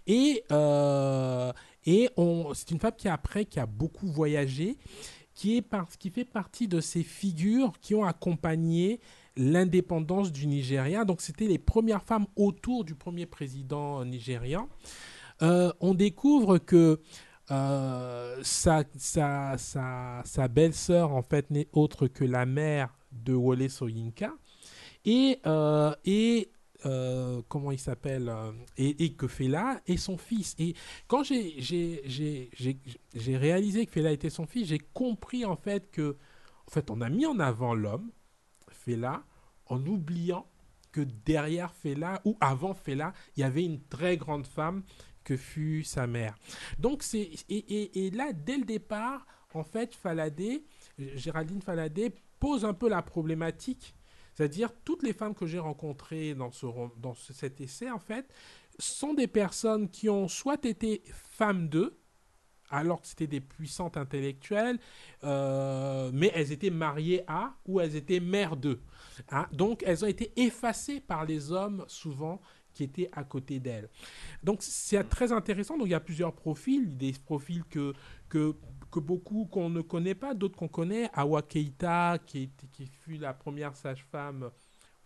[0.06, 1.52] Et, euh,
[1.86, 2.08] et
[2.54, 4.78] c'est une femme qui après, qui a beaucoup voyagé,
[5.34, 9.00] qui, est par- qui fait partie de ces figures qui ont accompagné
[9.36, 11.06] l'indépendance du Nigeria.
[11.06, 14.70] Donc c'était les premières femmes autour du premier président nigérian.
[15.42, 17.02] Euh, on découvre que
[17.52, 24.34] euh, sa, sa, sa, belle-sœur, en fait, n'est autre que la mère de Wole Soyinka.
[25.06, 26.50] Et, euh, et
[26.86, 30.56] euh, comment il s'appelle euh, et, que Fela est son fils.
[30.60, 30.76] Et
[31.08, 32.02] quand j'ai
[33.38, 36.18] réalisé que Fela était son fils, j'ai compris en fait que
[36.68, 38.10] en fait, on a mis en avant l'homme,
[38.86, 39.24] Fela,
[39.68, 40.46] en oubliant
[40.92, 44.84] que derrière Fela, ou avant Fela, il y avait une très grande femme
[45.24, 46.36] que fut sa mère.
[46.80, 47.30] Donc, c'est.
[47.50, 50.64] Et, et- et là, dès le départ, en fait, Faladé,
[50.98, 53.96] Géraldine Faladé pose un peu la problématique.
[54.36, 56.66] C'est-à-dire, toutes les femmes que j'ai rencontrées dans, ce,
[56.98, 58.28] dans ce- cet essai, en fait,
[58.80, 61.98] sont des personnes qui ont soit été femmes d'eux,
[62.70, 64.80] alors que c'était des puissantes intellectuelles,
[65.24, 68.82] euh, mais elles étaient mariées à ou elles étaient mères d'eux.
[69.32, 69.48] hein.
[69.52, 72.42] Donc elles ont été effacées par les hommes souvent
[72.74, 73.88] qui étaient à côté d'elles.
[74.44, 75.78] Donc c'est très intéressant.
[75.78, 77.94] Donc il y a plusieurs profils, des profils que,
[78.30, 78.56] que,
[78.92, 81.10] que beaucoup qu'on ne connaît pas, d'autres qu'on connaît.
[81.14, 84.50] Awa Keita, qui, était- qui fut la première sage-femme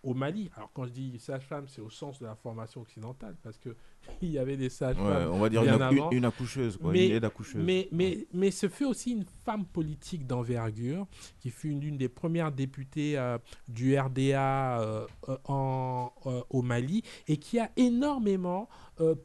[0.03, 0.49] au Mali.
[0.55, 3.75] Alors quand je dis sage-femme, c'est au sens de la formation occidentale, parce que
[4.21, 5.05] il y avait des sages-femmes.
[5.05, 6.11] Ouais, on va dire bien une- avant.
[6.11, 7.61] une accoucheuse, quoi, Mais, une aide accoucheuse.
[7.63, 11.07] mais, mais, mais ce fut aussi une femme politique d'envergure,
[11.39, 13.37] qui fut une, des premières députées euh,
[13.67, 18.69] du RDA euh, euh, en, euh, au Mali, et qui a énormément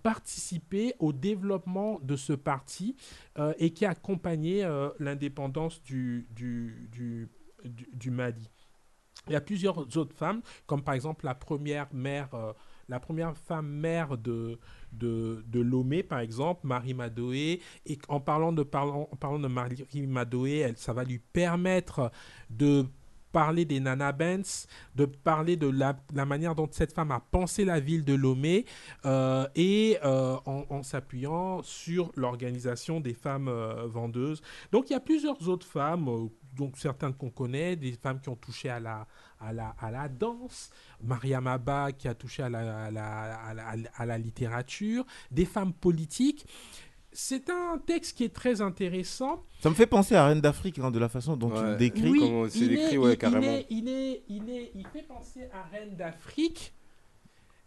[0.03, 2.95] participé au développement de ce parti,
[3.59, 4.69] et qui a accompagné
[4.99, 7.29] l'indépendance du, du, du-
[7.65, 8.51] du Mali.
[9.29, 12.53] Il y a plusieurs autres femmes, comme par exemple la première mère, euh,
[12.89, 14.59] la première femme mère de,
[14.93, 17.61] de, Lomé, par exemple, Marie Madoé.
[17.87, 22.11] Et en parlant de, parlant, parlant de Marie Madoé, ça va lui permettre
[22.51, 22.85] de
[23.31, 25.97] parler des Nana Benz, de parler de la,
[26.27, 28.67] manière dont cette femme a pensé la ville de Lomé
[29.07, 33.51] euh, et euh, en, s'appuyant sur l'organisation des femmes
[33.87, 34.43] vendeuses.
[34.71, 38.37] Donc il y a plusieurs autres femmes, donc certaines qu'on connaît, des femmes qui ont
[38.37, 39.07] touché à la,
[39.41, 40.71] à la, à la danse,
[41.03, 45.45] Mariam Abba qui a touché à la, à la, à la- à la littérature, des
[45.47, 46.47] femmes politiques
[47.15, 49.45] c'est un texte qui est très intéressant.
[49.61, 52.09] Ça me fait penser à Reine d'Afrique, hein, de la façon dont tu le décris.
[52.11, 53.41] Oui, comment c'est il, décrit, est- ouais, il- carrément.
[53.69, 56.73] Il, est- il, est- fait penser à Reine d'Afrique,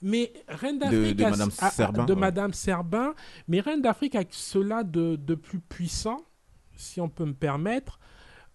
[0.01, 2.19] mais Reine d'Afrique de a- Madame a- a- Serbin, de ouais.
[2.19, 3.13] Madame Serbin,
[3.47, 6.25] mais Reine d'Afrique a cela de, de plus puissant,
[6.75, 7.99] si on peut me permettre,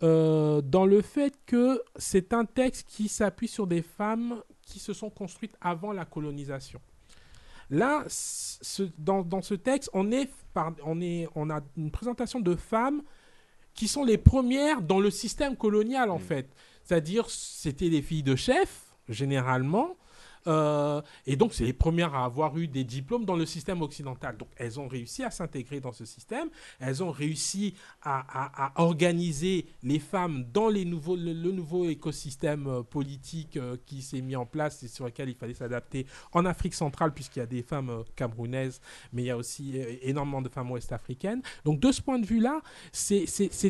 [0.02, 4.92] euh, dans le fait que c'est un texte qui s'appuie sur des femmes qui se
[4.92, 6.80] sont construites avant la colonisation.
[7.70, 12.40] Là, ce- dans, dans ce texte, on, est par- on, est, on a une présentation
[12.40, 13.02] de femmes
[13.74, 16.48] qui sont les premières dans le système colonial, en fait.
[16.82, 19.96] C'est-à-dire, c'était les filles de chef, généralement.
[20.46, 24.36] Euh, et donc, c'est les premières à avoir eu des diplômes dans le système occidental.
[24.36, 26.48] Donc, elles ont réussi à s'intégrer dans ce système.
[26.78, 34.02] Elles ont réussi à, organiser les femmes dans le, nouveau écosystème euh, politique euh, qui
[34.02, 37.42] s'est mis en place et sur lequel il fallait s'adapter en Afrique centrale, puisqu'il y
[37.42, 38.80] a des femmes camerounaises,
[39.12, 41.42] mais il y a aussi énormément de femmes ouest-africaines.
[41.64, 42.60] Donc, de ce point de vue-là,
[42.92, 43.26] c'est-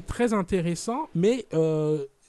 [0.07, 1.47] très intéressant, mais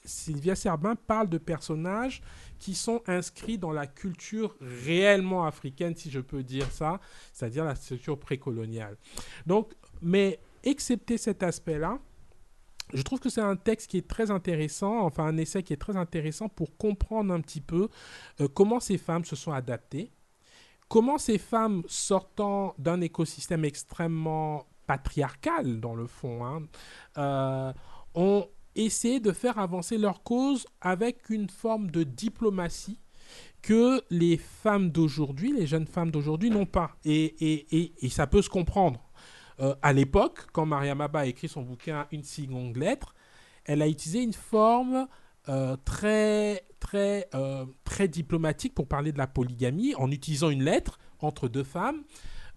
[0.04, 2.22] Sylvia Serbin parle de personnages
[2.58, 7.00] qui sont inscrits dans la culture réellement africaine, si je peux dire ça,
[7.32, 8.96] c'est-à-dire la culture précoloniale.
[9.46, 11.98] Donc, mais excepté cet aspect-là,
[12.94, 15.78] je trouve que c'est un texte qui est très intéressant, enfin un essai qui est
[15.78, 17.88] très intéressant pour comprendre un petit peu
[18.40, 20.12] euh, comment ces femmes se sont adaptées,
[20.88, 26.62] comment ces femmes sortant d'un écosystème extrêmement patriarcal dans le fond, hein,
[27.16, 27.72] euh,
[28.14, 32.98] ont essayé de faire avancer leur cause avec une forme de diplomatie
[33.62, 36.96] que les femmes d'aujourd'hui, les jeunes femmes d'aujourd'hui n'ont pas.
[37.04, 39.00] Et, et, et, et ça peut se comprendre.
[39.60, 43.14] Euh, à l'époque, quand Maria Maba a écrit son bouquin Une seconde lettre,
[43.64, 45.06] elle a utilisé une forme
[45.48, 50.98] euh, très, très, euh, très diplomatique pour parler de la polygamie en utilisant une lettre
[51.20, 52.02] entre deux femmes.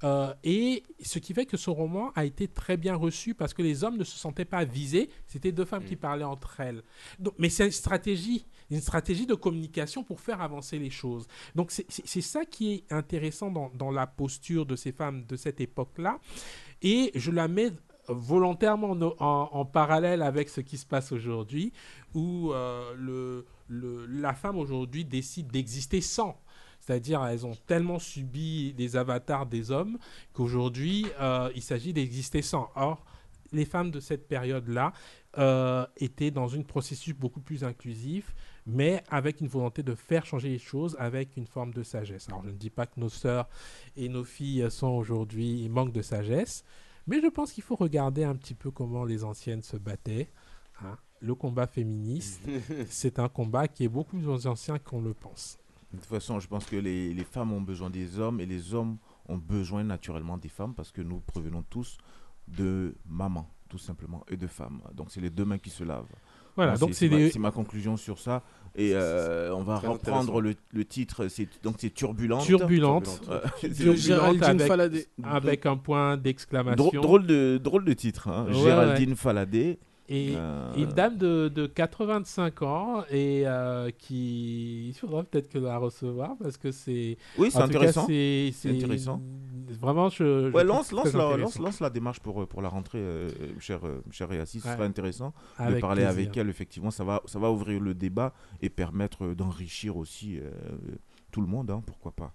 [0.04, 3.62] Euh, et ce qui fait que ce roman a été très bien reçu parce que
[3.62, 6.84] les hommes ne se sentaient pas visés, c'était deux femmes qui parlaient entre elles.
[7.18, 11.28] Donc, mais c'est une stratégie, une stratégie de communication pour faire avancer les choses.
[11.56, 11.86] Donc c'est-
[12.22, 16.20] ça qui est intéressant dans, dans la posture de ces femmes de cette époque-là.
[16.82, 17.72] Et je la mets
[18.08, 21.72] volontairement en, en- en parallèle avec ce qui se passe aujourd'hui,
[22.14, 26.40] où euh, le, le- la femme aujourd'hui décide d'exister sans.
[26.86, 29.98] C'est-à-dire, elles ont tellement subi les avatars des hommes
[30.34, 32.70] qu'aujourd'hui, euh, il s'agit d'exister sans.
[32.76, 33.04] Or,
[33.52, 34.94] les femmes de cette période-là
[35.38, 38.36] euh, étaient dans un processus beaucoup plus inclusif,
[38.68, 42.28] mais avec une volonté de faire changer les choses avec une forme de sagesse.
[42.30, 43.48] Alors, je ne dis pas que nos sœurs
[43.96, 46.64] et nos filles sont aujourd'hui manquent de sagesse,
[47.08, 50.30] mais je pense qu'il faut regarder un petit peu comment les anciennes se battaient.
[50.84, 50.98] hein.
[51.22, 52.42] Le combat féministe,
[52.90, 55.58] c'est un combat qui est beaucoup plus ancien qu'on le pense.
[55.96, 58.74] De toute façon, je pense que les, les femmes ont besoin des hommes et les
[58.74, 58.98] hommes
[59.28, 61.98] ont besoin naturellement des femmes parce que nous provenons tous
[62.48, 64.82] de maman, tout simplement, et de femmes.
[64.94, 66.06] Donc, c'est les deux mains qui se lavent.
[66.56, 68.44] Voilà, Moi, donc c'est ma, les- ma conclusion sur ça.
[68.76, 71.28] Et euh, on va reprendre le, le titre.
[71.64, 72.46] Donc, c'est Turbulente.
[72.46, 73.22] Turbulente.
[73.30, 75.08] Euh, c'est- Turbulente Géraldine avec, Faladé.
[75.24, 76.76] avec un point d'exclamation.
[76.86, 78.28] Drôle, drôle de, drôle de titre.
[78.30, 78.46] hein.
[78.48, 79.16] Ouais, Géraldine ouais.
[79.16, 79.80] Faladé.
[80.08, 85.58] Et Euh, une dame de, de 85 ans et euh, qui il faudra peut-être que
[85.58, 88.06] la recevoir parce que c'est Oui, c'est intéressant.
[88.08, 88.52] c'est
[89.82, 91.38] vraiment je, je Ouais, lance, la, intéressant.
[91.38, 93.30] lance, lance la démarche pour, euh, pour la rentrée, euh,
[93.60, 93.80] cher,
[94.12, 94.60] cher Réassis.
[94.60, 94.74] Ce Ouais.
[94.76, 96.10] sera intéressant de Avec parler plaisir.
[96.26, 96.50] avec elle.
[96.50, 100.52] Effectivement, ça va, ça va ouvrir le débat et permettre euh, d'enrichir aussi euh,
[101.32, 101.72] tout le monde.
[101.72, 102.32] hein, pourquoi pas.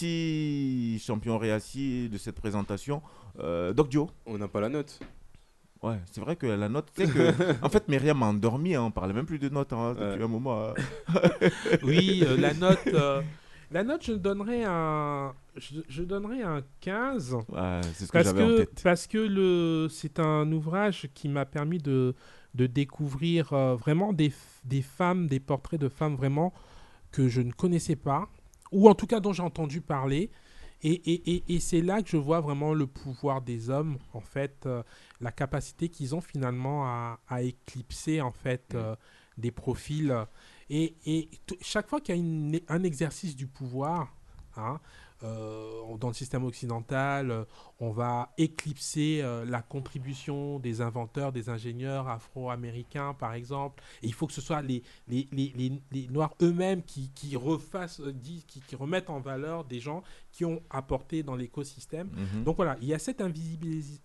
[0.00, 3.00] Merci, champion Réassis, de cette présentation.
[3.38, 4.98] Euh, Doc Dio On n'a pas la note.
[5.82, 8.82] Ouais, c'est vrai que la note, tu sais que, en fait, Myriam m'a endormi, hein,
[8.84, 10.24] on parlait même plus de notes hein, depuis Ouais.
[10.24, 10.70] un moment.
[10.70, 10.74] hein.
[11.82, 13.22] Oui, euh, la note euh,
[13.70, 18.26] la note je donnerais un je, je donnerais un 15 Ouais, c'est ce que parce
[18.26, 18.82] j'avais en que tête.
[18.82, 22.14] parce que le c'est un ouvrage qui m'a permis de
[22.54, 24.32] de découvrir euh, vraiment des,
[24.64, 26.54] des femmes, des portraits de femmes vraiment
[27.12, 28.28] que je ne connaissais pas,
[28.72, 30.30] ou en tout cas dont j'ai entendu parler.
[30.82, 34.20] Et, et- et- et c'est là que je vois vraiment le pouvoir des hommes, en
[34.20, 34.82] fait, euh,
[35.20, 38.94] la capacité qu'ils ont finalement à, à éclipser, en fait, euh,
[39.38, 40.14] des profils.
[40.68, 40.94] Et,
[41.60, 44.14] chaque fois qu'il y a une- un exercice du pouvoir,
[44.56, 44.80] hein,
[45.22, 47.44] euh, dans le système occidental, euh,
[47.80, 53.82] on va éclipser euh, la contribution des inventeurs, des ingénieurs afro-américains, par exemple.
[54.02, 57.36] Et il faut que ce soit les, les, les, les- les Noirs eux-mêmes qui, qui
[57.36, 60.02] refassent, qui, qui remettent en valeur des gens
[60.32, 62.08] qui ont apporté dans l'écosystème.
[62.14, 62.44] Mhm.
[62.44, 64.00] Donc voilà, il y a cette invisibilis-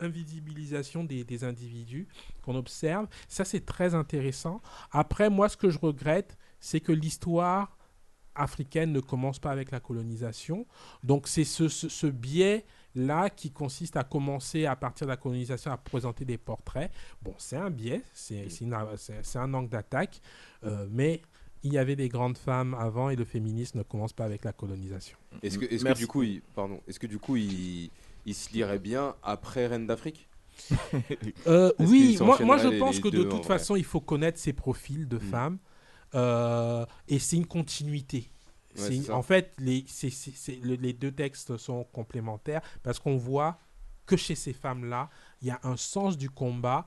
[0.00, 2.08] invisibilisation des, des individus
[2.42, 3.06] qu'on observe.
[3.28, 4.60] Ça, c'est très intéressant.
[4.90, 7.76] Après, moi, ce que je regrette, c'est que l'histoire
[8.38, 10.66] africaine ne commence pas avec la colonisation.
[11.02, 15.16] Donc c'est ce, ce, ce biais là qui consiste à commencer à partir de la
[15.16, 16.90] colonisation à présenter des portraits.
[17.22, 20.20] Bon, c'est un biais, c'est un angle d'attaque,
[20.64, 21.22] euh, mais
[21.62, 24.52] il y avait des grandes femmes avant et le féminisme ne commence pas avec la
[24.52, 25.18] colonisation.
[25.42, 27.90] Est-ce que, du coup, il, pardon, est-ce que du coup, il,
[28.26, 30.28] il se lirait bien après Reine d'Afrique?
[31.46, 34.52] Euh, oui, moi, moi je pense les que de toute façon, il faut connaître ces
[34.52, 35.20] profils de Mm.
[35.20, 35.58] femmes
[36.14, 38.30] euh, et c'est une continuité.
[38.76, 39.84] Ouais, une- en fait, les,
[40.56, 43.58] les deux textes sont complémentaires parce qu'on voit
[44.06, 45.10] que chez ces femmes-là,
[45.42, 46.86] il y a un sens du combat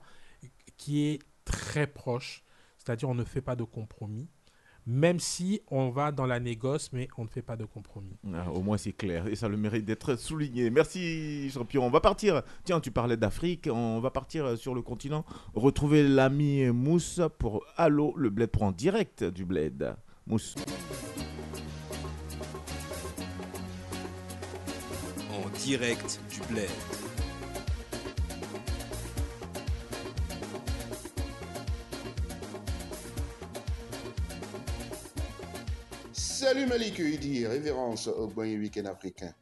[0.76, 2.42] qui est très proche.
[2.78, 4.28] C'est-à-dire, on ne fait pas de compromis,
[4.86, 8.16] même si on va dans la négoce, mais on ne fait pas de compromis.
[8.34, 10.70] Ah, au moins c'est clair et ça a le mérite d'être souligné.
[10.70, 11.84] Merci champion.
[11.86, 12.42] On va partir.
[12.64, 13.68] Tiens, tu parlais d'Afrique.
[13.70, 15.24] On va partir sur le continent.
[15.54, 19.94] Retrouver l'ami Mousse pour Allo, le bled prend direct du bled.
[20.26, 20.54] Mousse.
[25.32, 27.01] En direct du bled.
[36.14, 39.34] Salut Malik Idi, révérence au Boyen Week-end africain.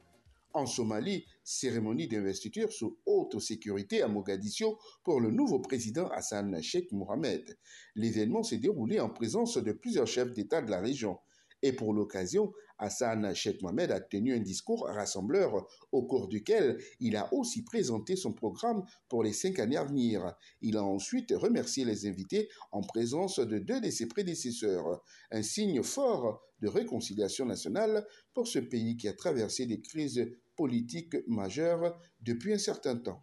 [0.53, 6.93] En Somalie, cérémonie d'investiture sous haute sécurité à Mogadiscio pour le nouveau président Hassan Sheikh
[6.93, 7.59] Mohamed.
[7.97, 11.19] L'événement s'est déroulé en présence de plusieurs chefs d'État de la région.
[11.63, 17.17] Et pour l'occasion, Hassan Sheikh Mohamed a tenu un discours rassembleur au cours duquel il
[17.17, 20.35] a aussi présenté son programme pour les cinq années à venir.
[20.63, 25.83] Il a ensuite remercié les invités en présence de deux de ses prédécesseurs, un signe
[25.83, 30.27] fort de réconciliation nationale pour ce pays qui a traversé des crises
[30.57, 33.23] politiques majeures depuis un certain temps.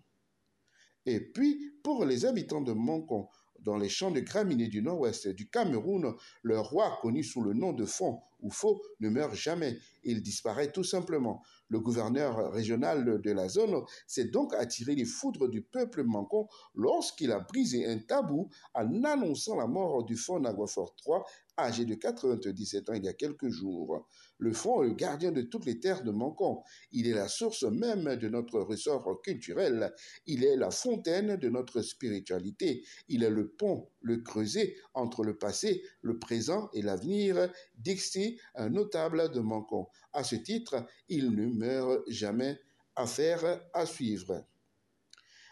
[1.06, 3.28] Et puis, pour les habitants de Moncon,
[3.64, 7.74] dans les champs de graminées du nord-ouest du Cameroun, le roi connu sous le nom
[7.74, 9.78] de Fond ou Faux ne meurt jamais.
[10.04, 11.44] Il disparaît tout simplement.
[11.70, 17.32] Le gouverneur régional de la zone s'est donc attiré les foudres du peuple mancon lorsqu'il
[17.32, 21.20] a brisé un tabou en annonçant la mort du Fond Naguafort III,
[21.58, 24.08] âgé de 97 ans il y a quelques jours.
[24.40, 26.62] Le Fond est le gardien de toutes les terres de Mancon.
[26.92, 29.94] Il est la source même de notre ressort culturel.
[30.26, 32.84] Il est la fontaine de notre spiritualité.
[33.10, 38.70] Il est le pont, le creuset entre le passé, le présent et l'avenir, Dixie, un
[38.70, 39.88] notable de Mancon.
[40.14, 42.60] À ce titre, il ne meurt jamais.
[43.00, 44.44] Affaire à suivre.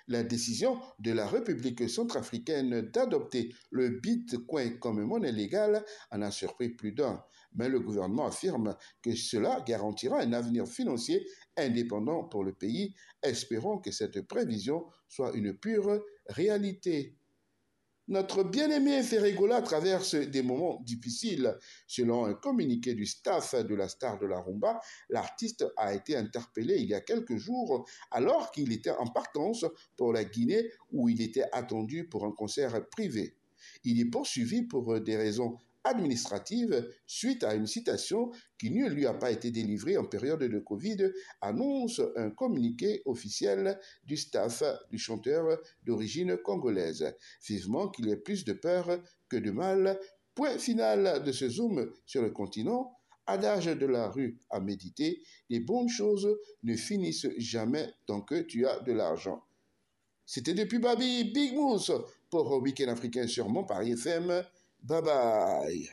[0.08, 6.70] La décision de la République centrafricaine d'adopter le bitcoin comme monnaie légale en a surpris
[6.70, 7.24] plus d'un.
[7.54, 12.96] Mais le gouvernement affirme que cela garantira un avenir financier indépendant pour le pays.
[13.22, 17.16] Espérons que cette prévision soit une pure réalité.
[18.08, 21.58] Notre bien-aimé Ferregola traverse des moments difficiles.
[21.88, 24.80] Selon un communiqué du staff de la star de la rumba,
[25.10, 29.66] l'artiste a été interpellé il y a quelques jours alors qu'il était en partance
[29.98, 33.36] pour la Guinée où il était attendu pour un concert privé.
[33.84, 39.14] Il est poursuivi pour des raisons administratives suite à une citation qui ne lui a
[39.14, 45.58] pas été délivrée en période de Covid, annonce un communiqué officiel du staff du chanteur
[45.84, 47.16] d'origine congolaise.
[47.48, 50.00] Vivement qu'il ait plus de peur que de mal.
[50.34, 52.92] Point final de ce zoom sur le continent.
[53.28, 56.28] Adage de la rue à méditer, les bonnes choses
[56.62, 59.42] ne finissent jamais tant que tu as de l'argent.
[60.28, 61.92] C'était depuis Babi Big Mousse
[62.30, 64.44] pour Week-end africain sur Mon Paris FM.
[64.88, 65.90] Bye bye.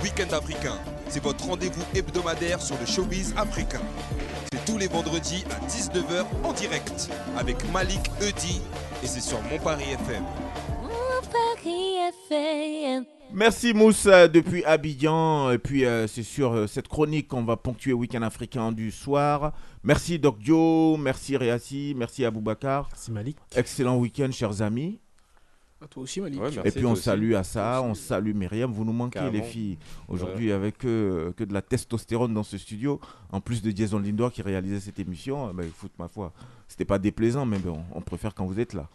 [0.00, 0.78] Week-end africain,
[1.08, 3.80] c'est votre rendez-vous hebdomadaire sur le showbiz africain.
[4.52, 8.60] C'est tous les vendredis à 19h en direct avec Malik Eudi
[9.02, 10.22] et c'est sur Mon Paris FM.
[13.32, 15.50] Merci Mousse euh, depuis Abidjan.
[15.50, 19.52] Et puis euh, c'est sur euh, cette chronique qu'on va ponctuer Week-end africain du soir.
[19.82, 22.88] Merci Doc Dio, merci Réassi, merci Aboubacar.
[22.92, 23.36] Merci Malik.
[23.56, 25.00] Excellent week-end chers amis.
[25.86, 26.40] À toi aussi, Malik.
[26.64, 28.72] Et puis on salue à ça, on salue Myriam.
[28.72, 29.32] Vous nous manquez Carrément.
[29.32, 29.78] les filles.
[30.08, 33.00] Aujourd'hui avec euh, que de la testostérone dans ce studio.
[33.30, 35.54] En plus de Jason Lindor qui réalisait cette émission.
[35.54, 36.32] Ben, écoute, ma foi,
[36.66, 38.88] c'était pas déplaisant, mais bon, on préfère quand vous êtes là.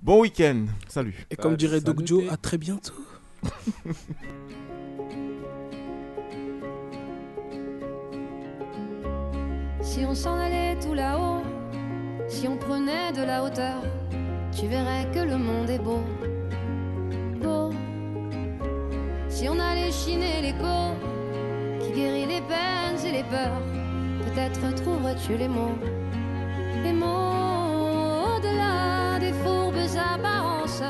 [0.00, 1.26] Bon week-end, salut.
[1.32, 2.94] Et comme dirait Doc Joe, à très bientôt.
[9.82, 11.42] Si on s'en allait tout là-haut,
[12.28, 13.82] si on prenait de la hauteur,
[14.58, 16.00] tu verrais que le monde est beau,
[19.28, 20.96] Si on allait chiner l'écho
[21.80, 23.60] qui guérit les peines et les peurs,
[24.24, 25.76] peut-être trouverais-tu les mots,
[26.82, 29.74] les mots au-delà des fourbes
[30.14, 30.82] apparences,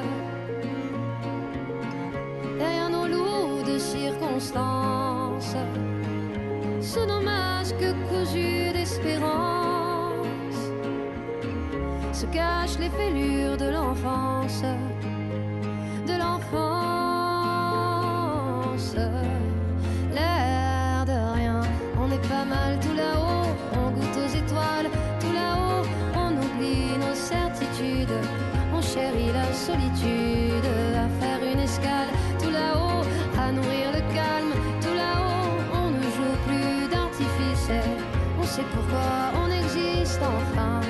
[2.57, 5.57] derrière nos lourdes circonstances
[6.81, 10.07] sous nos masques cousus d'espérance.
[12.13, 14.63] se cachent les fêlures de l'enfance,
[16.07, 16.47] de l'enfance.
[20.15, 21.61] L'air de rien,
[22.01, 22.79] on est pas mal.
[22.81, 24.89] Tout là-haut, on goûte aux étoiles,
[25.21, 25.85] tout là-haut,
[26.15, 28.19] on oublie nos certitudes,
[28.75, 30.67] on chérit la solitude,
[31.05, 32.11] à faire une escale,
[32.41, 33.05] tout là-haut,
[33.39, 37.71] à nourrir le calme, tout là-haut, on ne joue plus d'artifice,
[38.41, 40.81] on sait pourquoi on existe enfin.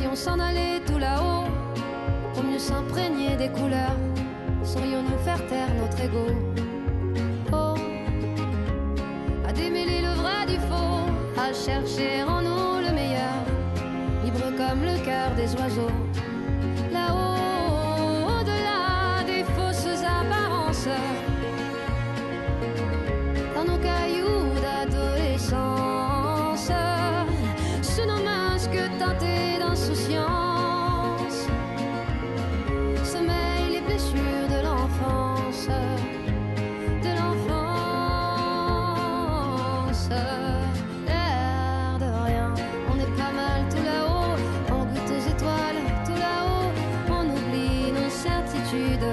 [0.00, 1.44] Si on s'en allait tout là-haut,
[2.32, 3.98] pour mieux s'imprégner des couleurs,
[4.62, 6.24] saurions-nous faire taire notre ego.
[7.52, 7.74] Oh,
[9.46, 11.04] à démêler le vrai du faux,
[11.38, 13.44] à chercher en nous le meilleur,
[14.24, 15.92] libre comme le cœur des oiseaux.
[16.90, 20.88] Là-haut, au-delà des fausses apparences,
[23.54, 25.79] dans nos cailloux d'adolescence,
[37.04, 37.60] de l'enfance.
[41.06, 42.48] L'air de rien,
[42.90, 44.36] on est pas mal tout là-haut,
[44.70, 46.70] on goûte aux étoiles, tout là-haut,
[47.08, 49.10] on oublie nos certitudes,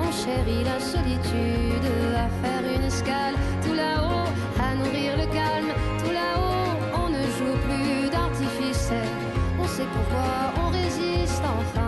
[0.00, 4.28] on chérit la solitude, à faire une escale, tout là-haut,
[4.60, 6.70] à nourrir le calme, tout là-haut,
[7.02, 8.92] on ne joue plus d'artifice,
[9.60, 11.87] on sait pourquoi on résiste enfin.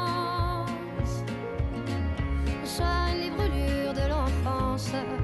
[4.93, 5.20] answer